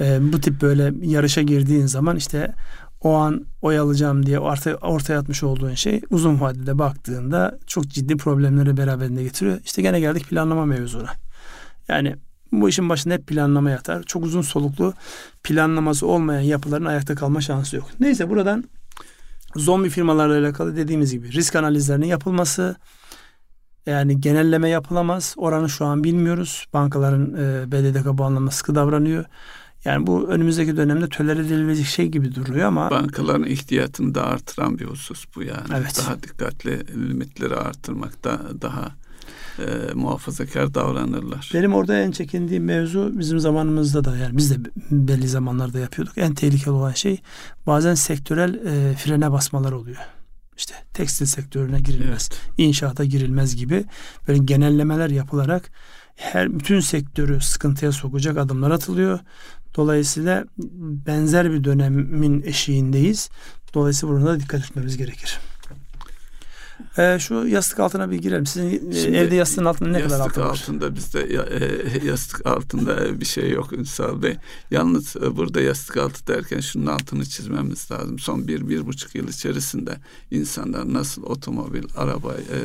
[0.00, 2.54] e, bu tip böyle yarışa girdiğin zaman işte
[3.00, 8.16] o an oy alacağım diye ortaya, ortaya atmış olduğun şey uzun vadede baktığında çok ciddi
[8.16, 9.58] problemleri beraberinde getiriyor.
[9.64, 11.25] İşte gene geldik planlama mevzuna.
[11.88, 12.16] Yani
[12.52, 14.02] bu işin başında hep planlama yatar.
[14.02, 14.94] Çok uzun soluklu
[15.42, 17.86] planlaması olmayan yapıların ayakta kalma şansı yok.
[18.00, 18.64] Neyse buradan
[19.56, 22.76] zombi firmalarla alakalı dediğimiz gibi risk analizlerinin yapılması,
[23.86, 25.34] yani genelleme yapılamaz.
[25.36, 26.66] Oranı şu an bilmiyoruz.
[26.72, 29.24] Bankaların e, BDDK bu anlamda sıkı davranıyor.
[29.84, 32.90] Yani bu önümüzdeki dönemde tolere edilebilecek şey gibi duruyor ama...
[32.90, 35.68] Bankaların ihtiyatını da artıran bir husus bu yani.
[35.76, 36.02] Evet.
[36.06, 38.88] Daha dikkatli limitleri artırmakta daha
[39.58, 41.50] e, muhafazakar davranırlar.
[41.54, 46.18] Benim orada en çekindiğim mevzu bizim zamanımızda da yani biz de belli zamanlarda yapıyorduk.
[46.18, 47.20] En tehlikeli olan şey
[47.66, 49.98] bazen sektörel e, frene basmalar oluyor.
[50.56, 52.40] İşte tekstil sektörüne girilmez, evet.
[52.58, 53.84] inşaata girilmez gibi
[54.28, 55.70] böyle genellemeler yapılarak
[56.16, 59.18] her bütün sektörü sıkıntıya sokacak adımlar atılıyor.
[59.76, 60.44] Dolayısıyla
[61.06, 63.30] benzer bir dönemin eşiğindeyiz.
[63.74, 65.38] Dolayısıyla burada dikkat etmemiz gerekir.
[66.98, 68.46] Ee, şu yastık altına bir girelim.
[68.46, 70.46] Sizin e, Şimdi, evde yastığın altında ne kadar altın var?
[70.46, 74.36] Yastık altında bizde e, yastık altında bir şey yok Ünsal Bey.
[74.70, 78.18] Yalnız e, burada yastık altı derken şunun altını çizmemiz lazım.
[78.18, 79.96] Son bir, bir buçuk yıl içerisinde
[80.30, 82.58] insanlar nasıl otomobil, araba, e,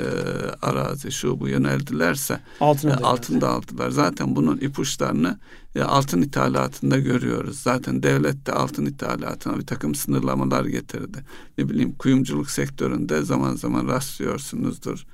[0.62, 3.90] arazi şu bu yöneldilerse altını da, altın da aldılar.
[3.90, 5.40] Zaten bunun ipuçlarını
[5.76, 7.60] e, altın ithalatında görüyoruz.
[7.60, 11.18] Zaten devlet de altın ithalatına bir takım sınırlamalar getirdi.
[11.58, 15.06] Ne bileyim kuyumculuk sektöründe zaman zaman rastlıyorsunuzdur.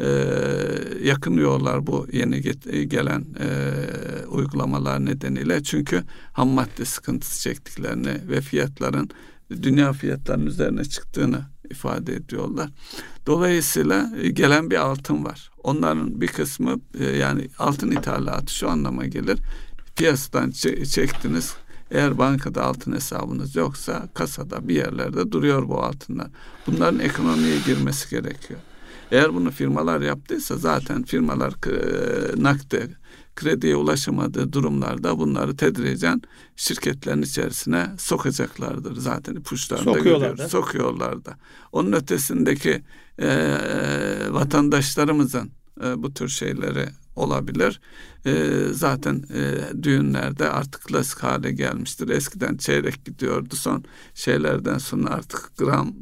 [0.00, 0.06] Ee,
[1.02, 2.40] yakınıyorlar bu yeni
[2.88, 3.46] gelen e,
[4.26, 5.62] uygulamalar nedeniyle.
[5.62, 9.10] Çünkü ham madde sıkıntısı çektiklerini ve fiyatların
[9.50, 12.70] dünya fiyatlarının üzerine çıktığını ifade ediyorlar.
[13.26, 15.50] Dolayısıyla e, gelen bir altın var.
[15.62, 19.38] Onların bir kısmı e, yani altın ithalatı şu anlama gelir
[19.96, 20.50] piyasadan
[20.94, 21.54] çektiniz.
[21.90, 26.26] Eğer bankada altın hesabınız yoksa kasada bir yerlerde duruyor bu altınlar.
[26.66, 28.60] Bunların ekonomiye girmesi gerekiyor.
[29.10, 31.54] Eğer bunu firmalar yaptıysa zaten firmalar
[32.36, 32.88] nakde
[33.36, 36.22] krediye ulaşamadığı durumlarda bunları tedricen
[36.56, 38.96] şirketlerin içerisine sokacaklardır.
[38.96, 40.48] Zaten ipuçlarında Sokuyorlar da.
[40.48, 41.36] Sokuyorlar da.
[41.72, 42.82] Onun ötesindeki
[43.18, 43.28] e,
[44.30, 45.50] vatandaşlarımızın
[45.84, 47.80] e, bu tür şeyleri olabilir.
[48.26, 52.08] E, zaten e, düğünlerde artık klasik hale gelmiştir.
[52.08, 53.56] Eskiden çeyrek gidiyordu.
[53.56, 55.94] Son şeylerden sonra artık gram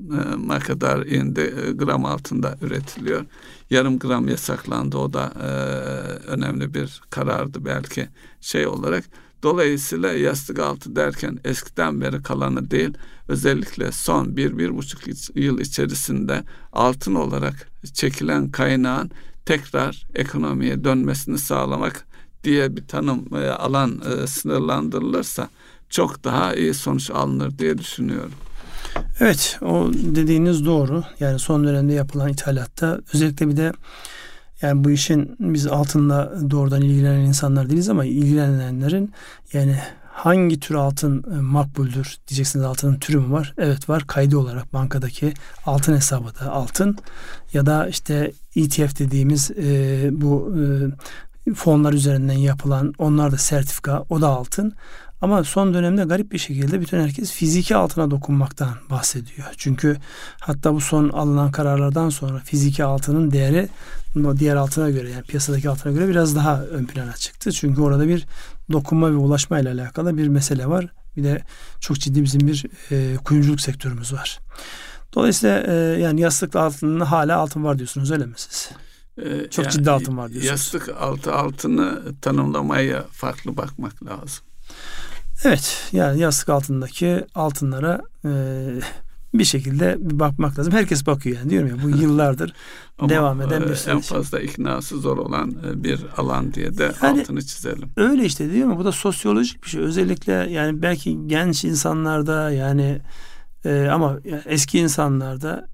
[0.55, 1.55] e, kadar indi.
[1.67, 3.25] E, gram altında üretiliyor.
[3.71, 4.99] Yarım gram yasaklandı.
[4.99, 5.47] O da e,
[6.27, 8.09] önemli bir karardı belki
[8.41, 9.05] şey olarak.
[9.45, 12.95] Dolayısıyla yastık altı derken eskiden beri kalanı değil,
[13.29, 15.01] özellikle son bir, bir buçuk
[15.37, 19.11] yıl içerisinde altın olarak çekilen kaynağın
[19.47, 22.07] tekrar ekonomiye dönmesini sağlamak
[22.45, 25.49] diye bir tanım e, alan e, sınırlandırılırsa
[25.91, 28.33] çok daha iyi sonuç alınır diye düşünüyorum.
[29.21, 31.05] Evet o dediğiniz doğru.
[31.21, 33.73] Yani son dönemde yapılan ithalatta özellikle bir de
[34.63, 39.13] yani bu işin biz altınla doğrudan ilgilenen insanlar değiliz ama ilgilenenlerin
[39.53, 39.79] yani
[40.15, 43.55] hangi tür altın e, makbuldür diyeceksiniz altının türü mü var?
[43.59, 45.35] Evet var kaydı olarak bankadaki
[45.67, 46.99] altın hesabı da altın
[47.53, 50.55] ya da işte ETF dediğimiz e, bu
[51.47, 54.73] e, fonlar üzerinden yapılan onlar da sertifika o da altın.
[55.21, 59.47] Ama son dönemde garip bir şekilde bütün herkes fiziki altına dokunmaktan bahsediyor.
[59.57, 59.97] Çünkü
[60.41, 63.69] hatta bu son alınan kararlardan sonra fiziki altının değeri
[64.37, 67.53] diğer altına göre yani piyasadaki altına göre biraz daha ön plana çıktı.
[67.53, 68.27] Çünkü orada bir
[68.73, 70.87] dokunma ve ulaşma ile alakalı bir mesele var.
[71.17, 71.43] Bir de
[71.81, 74.41] çok ciddi bizim bir e, kuyumculuk sektörümüz var.
[75.15, 78.71] Dolayısıyla e, yani yastık altında hala altın var diyorsunuz öyle mi siz?
[79.19, 80.51] Ee, çok yani, ciddi altın var diyorsunuz.
[80.51, 84.45] Yastık altı altını tanımlamaya farklı bakmak lazım.
[85.45, 88.31] Evet yani yastık altındaki altınlara e,
[89.35, 90.73] bir şekilde bir bakmak lazım.
[90.73, 92.53] Herkes bakıyor yani diyorum ya bu yıllardır
[93.09, 93.89] devam eden bir süreç.
[93.89, 97.91] En fazla iknası zor olan e, bir alan diye de yani, altını çizelim.
[97.97, 98.79] Öyle işte değil mi?
[98.79, 99.81] Bu da sosyolojik bir şey.
[99.81, 103.01] Özellikle yani belki genç insanlarda yani
[103.65, 105.69] e, ama eski insanlarda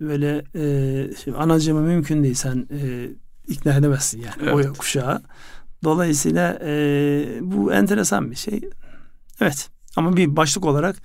[0.00, 3.08] böyle e, anacığımı mümkün değil sen e,
[3.48, 4.66] ikna edemezsin yani evet.
[4.70, 5.22] o kuşağı.
[5.84, 6.70] Dolayısıyla e,
[7.42, 8.60] bu enteresan bir şey.
[9.40, 10.96] Evet ama bir başlık olarak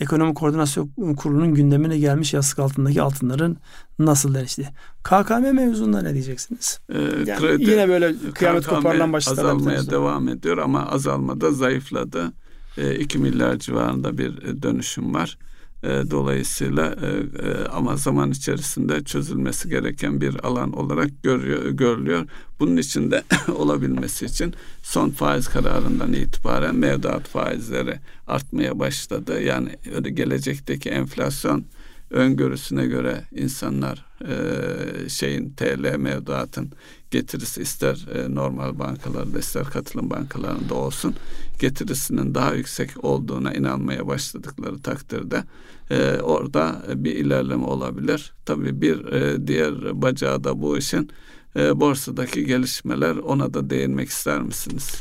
[0.00, 3.56] Ekonomi Koordinasyon Kurulu'nun gündemine gelmiş yastık altındaki altınların
[3.98, 4.68] nasıl denişti?
[5.02, 6.80] KKM mevzunda ne diyeceksiniz?
[6.88, 12.32] Ee, yani kredi, yine böyle kıyamet KKM koparılan başlıklar azalmaya devam ediyor ama azalmada zayıfladı.
[12.76, 15.38] E, 2 milyar civarında bir e, dönüşüm var.
[15.82, 17.06] E, dolayısıyla e,
[17.48, 22.26] e, ama zaman içerisinde çözülmesi gereken bir alan olarak görüyor, görülüyor.
[22.60, 23.22] Bunun için de
[23.54, 29.42] olabilmesi için son faiz kararından itibaren mevduat faizleri artmaya başladı.
[29.42, 31.64] Yani öyle gelecekteki enflasyon
[32.10, 36.72] öngörüsüne göre insanlar e, şeyin TL mevduatın
[37.10, 41.14] getirisi ister e, normal bankalarda ister katılım bankalarında olsun
[41.60, 45.44] getirisinin daha yüksek olduğuna inanmaya başladıkları takdirde
[45.90, 48.32] e, orada bir ilerleme olabilir.
[48.44, 51.10] Tabii bir e, diğer bacağı da bu işin
[51.56, 54.94] e, borsadaki gelişmeler ona da değinmek ister misiniz?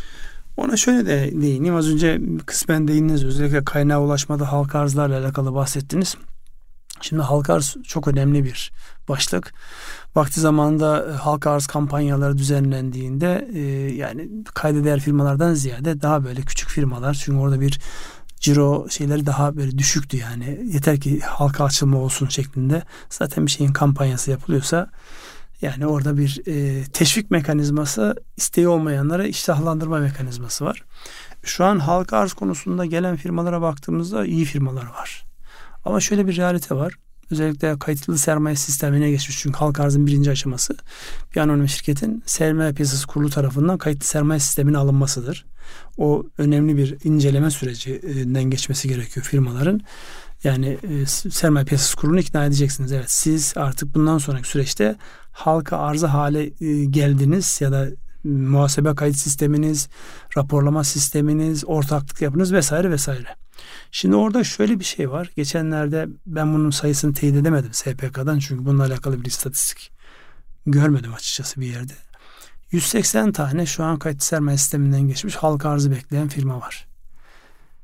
[0.58, 1.76] Ona şöyle de değineyim.
[1.76, 3.26] Az önce kısmen değindiniz.
[3.26, 6.16] Özellikle kaynağa ulaşmada halka arzlarla alakalı bahsettiniz.
[7.02, 8.72] Şimdi halka arz çok önemli bir
[9.10, 9.54] başlık.
[10.16, 13.60] Vakti zamanında e, halka arz kampanyaları düzenlendiğinde e,
[13.96, 17.80] yani kayda değer firmalardan ziyade daha böyle küçük firmalar çünkü orada bir
[18.40, 20.62] ciro şeyleri daha böyle düşüktü yani.
[20.74, 22.84] Yeter ki halka açılma olsun şeklinde.
[23.10, 24.90] Zaten bir şeyin kampanyası yapılıyorsa
[25.62, 30.84] yani orada bir e, teşvik mekanizması isteği olmayanlara iştahlandırma mekanizması var.
[31.44, 35.29] Şu an halka arz konusunda gelen firmalara baktığımızda iyi firmalar var.
[35.90, 36.94] Ama şöyle bir realite var.
[37.32, 39.40] Özellikle kayıtlı sermaye sistemine geçmiş.
[39.40, 40.76] Çünkü halka arzın birinci aşaması
[41.36, 45.46] bir anonim şirketin sermaye piyasası kurulu tarafından kayıtlı sermaye sistemine alınmasıdır.
[45.98, 49.82] O önemli bir inceleme sürecinden geçmesi gerekiyor firmaların.
[50.44, 52.92] Yani e, sermaye piyasası kurulunu ikna edeceksiniz.
[52.92, 54.96] Evet siz artık bundan sonraki süreçte
[55.32, 57.88] halka arzı hale e, geldiniz ya da
[58.24, 59.90] muhasebe kayıt sisteminiz,
[60.38, 63.36] raporlama sisteminiz, ortaklık yapınız vesaire vesaire.
[63.92, 65.32] Şimdi orada şöyle bir şey var.
[65.36, 69.92] Geçenlerde ben bunun sayısını teyit edemedim SPK'dan çünkü bununla alakalı bir istatistik
[70.66, 71.94] görmedim açıkçası bir yerde.
[72.72, 76.88] 180 tane şu an kayıt sermaye sisteminden geçmiş halka arzı bekleyen firma var.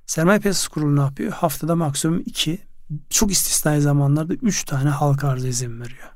[0.06, 1.32] Sermaye Piyasası Kurulu ne yapıyor?
[1.32, 2.60] Haftada maksimum 2,
[3.10, 6.10] çok istisnai zamanlarda 3 tane halka arzı izin veriyor.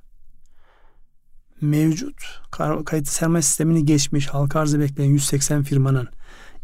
[1.62, 2.42] Mevcut
[2.86, 6.08] kayıt sermaye sistemini geçmiş halka arzı bekleyen 180 firmanın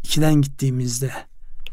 [0.04, 1.12] 2'den gittiğimizde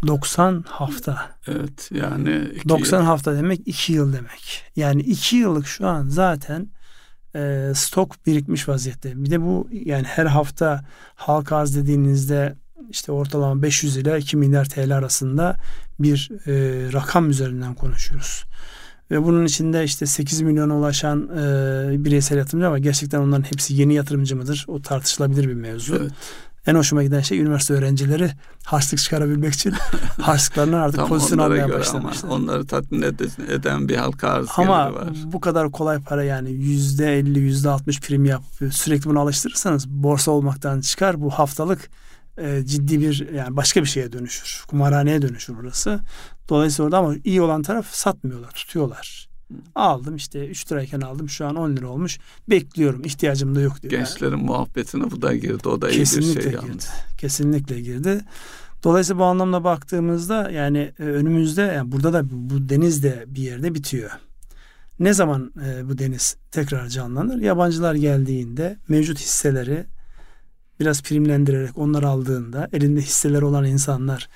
[0.08, 1.30] 90 hafta.
[1.48, 3.06] Evet yani 90 yıl.
[3.06, 4.64] hafta demek 2 yıl demek.
[4.76, 6.68] Yani 2 yıllık şu an zaten
[7.36, 9.24] e, stok birikmiş vaziyette.
[9.24, 10.86] Bir de bu yani her hafta
[11.16, 12.56] halka arz dediğinizde
[12.90, 15.56] işte ortalama 500 ile 2 milyar TL arasında
[16.00, 16.54] bir e,
[16.94, 18.44] rakam üzerinden konuşuyoruz.
[19.12, 23.94] Ve bunun içinde işte 8 milyona ulaşan e, bireysel yatırımcı ama gerçekten onların hepsi yeni
[23.94, 24.66] yatırımcı mıdır?
[24.68, 25.96] O tartışılabilir bir mevzu.
[25.96, 26.12] Evet.
[26.68, 28.32] En hoşuma giden şey üniversite öğrencileri
[28.64, 29.74] harçlık çıkarabilmek için
[30.22, 32.30] harçlıklarını artık Tam pozisyon almaya başlamışlar.
[32.30, 33.02] Onları tatmin
[33.50, 35.08] eden bir halka arz Ama var.
[35.26, 40.32] bu kadar kolay para yani yüzde elli, yüzde altmış prim yap sürekli bunu alıştırırsanız borsa
[40.32, 41.22] olmaktan çıkar.
[41.22, 41.90] Bu haftalık
[42.38, 44.64] e, ciddi bir yani başka bir şeye dönüşür.
[44.68, 46.00] Kumarhaneye dönüşür burası.
[46.50, 49.33] Dolayısıyla orada ama iyi olan taraf satmıyorlar, tutuyorlar.
[49.76, 52.20] Aldım işte 3 lirayken aldım şu an 10 lira olmuş.
[52.50, 53.92] Bekliyorum ihtiyacım da yok diyor.
[53.92, 54.44] Gençlerin yani.
[54.46, 55.70] muhabbetine bu da girdi.
[55.70, 56.66] O da Kesinlikle iyi bir şey girdi.
[56.68, 56.90] yalnız.
[57.18, 58.22] Kesinlikle girdi.
[58.84, 63.74] Dolayısıyla bu anlamda baktığımızda yani e, önümüzde yani burada da bu deniz de bir yerde
[63.74, 64.12] bitiyor.
[65.00, 67.42] Ne zaman e, bu deniz tekrar canlanır?
[67.42, 69.86] Yabancılar geldiğinde mevcut hisseleri
[70.80, 74.30] biraz primlendirerek onları aldığında elinde hisseler olan insanlar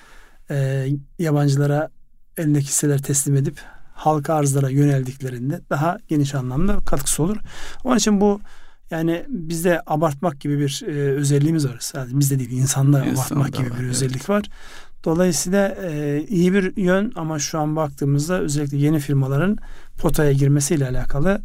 [0.50, 0.88] e,
[1.18, 1.90] yabancılara
[2.36, 3.60] elindeki hisseler teslim edip
[3.98, 7.36] halka arzlara yöneldiklerinde daha geniş anlamda katkısı olur.
[7.84, 8.40] Onun için bu
[8.90, 11.76] yani bizde abartmak gibi bir e, özelliğimiz var.
[11.80, 14.28] Sadece bizde değil insanda İnsan abartmak gibi var, bir özellik evet.
[14.30, 14.44] var.
[15.04, 19.58] Dolayısıyla e, iyi bir yön ama şu an baktığımızda özellikle yeni firmaların
[19.98, 21.42] potaya girmesiyle alakalı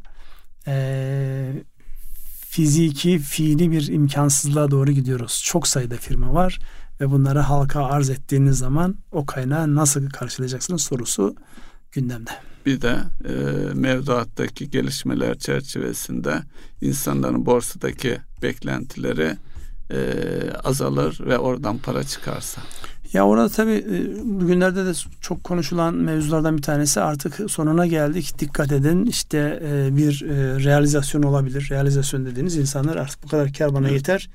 [0.67, 1.63] e,
[2.49, 5.41] fiziki, fiili bir imkansızlığa doğru gidiyoruz.
[5.45, 6.59] Çok sayıda firma var
[7.01, 11.35] ve bunları halka arz ettiğiniz zaman o kaynağı nasıl karşılayacaksınız sorusu
[11.93, 12.31] gündemde.
[12.65, 13.33] Bir de e,
[13.73, 16.33] mevduattaki gelişmeler çerçevesinde
[16.81, 19.37] insanların borsadaki beklentileri
[19.91, 19.99] e,
[20.63, 22.61] azalır ve oradan para çıkarsa.
[23.13, 24.91] Ya orada tabii e, bugünlerde de
[25.21, 28.39] çok konuşulan mevzulardan bir tanesi artık sonuna geldik.
[28.39, 31.67] Dikkat edin işte e, bir e, realizasyon olabilir.
[31.71, 34.29] Realizasyon dediğiniz insanlar artık bu kadar kar bana yeter.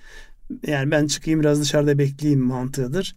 [0.67, 3.17] Yani ben çıkayım biraz dışarıda bekleyeyim mantığıdır.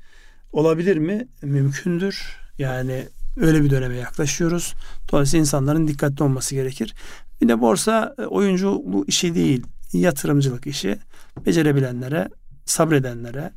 [0.52, 1.28] Olabilir mi?
[1.42, 2.38] Mümkündür.
[2.58, 3.08] Yani
[3.38, 4.74] öyle bir döneme yaklaşıyoruz.
[5.12, 6.94] Dolayısıyla insanların dikkatli olması gerekir.
[7.42, 9.64] Bir de borsa oyuncu bu işi değil.
[9.94, 10.98] Yatırımcılık işi.
[11.46, 12.30] Becerebilenlere,
[12.66, 13.52] sabredenlere,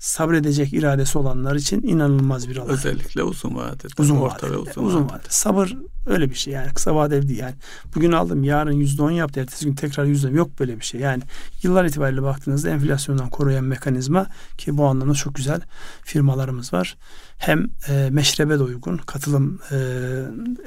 [0.00, 2.68] sabredecek iradesi olanlar için inanılmaz bir alan.
[2.68, 3.88] Özellikle uzun vadede.
[3.98, 5.28] Uzun orta vadede, ve uzun, uzun vadede.
[5.28, 5.76] Sabır
[6.06, 7.54] öyle bir şey yani kısa vadeli değil yani.
[7.94, 11.00] Bugün aldım yarın yüzde on yaptı ertesi gün tekrar yüzde yok böyle bir şey.
[11.00, 11.22] Yani
[11.62, 14.26] yıllar itibariyle baktığınızda enflasyondan koruyan mekanizma
[14.58, 15.60] ki bu anlamda çok güzel
[16.02, 16.96] firmalarımız var.
[17.38, 19.76] Hem e, meşrebe de uygun, katılım e,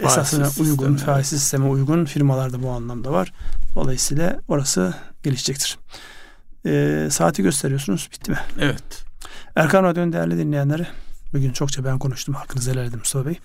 [0.06, 3.34] esasına sistemi, uygun, faiz sisteme uygun firmalar da bu anlamda var.
[3.76, 5.78] Dolayısıyla orası gelişecektir.
[6.66, 8.10] E, saati gösteriyorsunuz.
[8.14, 8.38] Bitti mi?
[8.60, 9.03] Evet.
[9.56, 10.88] Erkan Radyo'nun değerli dinleyenleri
[11.34, 12.36] bugün çokça ben konuştum.
[12.36, 13.40] Hakkınızı helal edin Mustafa Bey.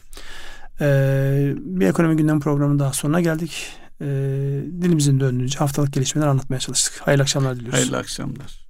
[0.81, 3.66] Ee, bir ekonomi gündem programının daha sonuna geldik.
[4.01, 4.07] Ee,
[4.83, 7.01] dilimizin döndüğünce haftalık gelişmeler anlatmaya çalıştık.
[7.01, 7.79] Hayırlı akşamlar diliyoruz.
[7.79, 8.68] Hayırlı akşamlar.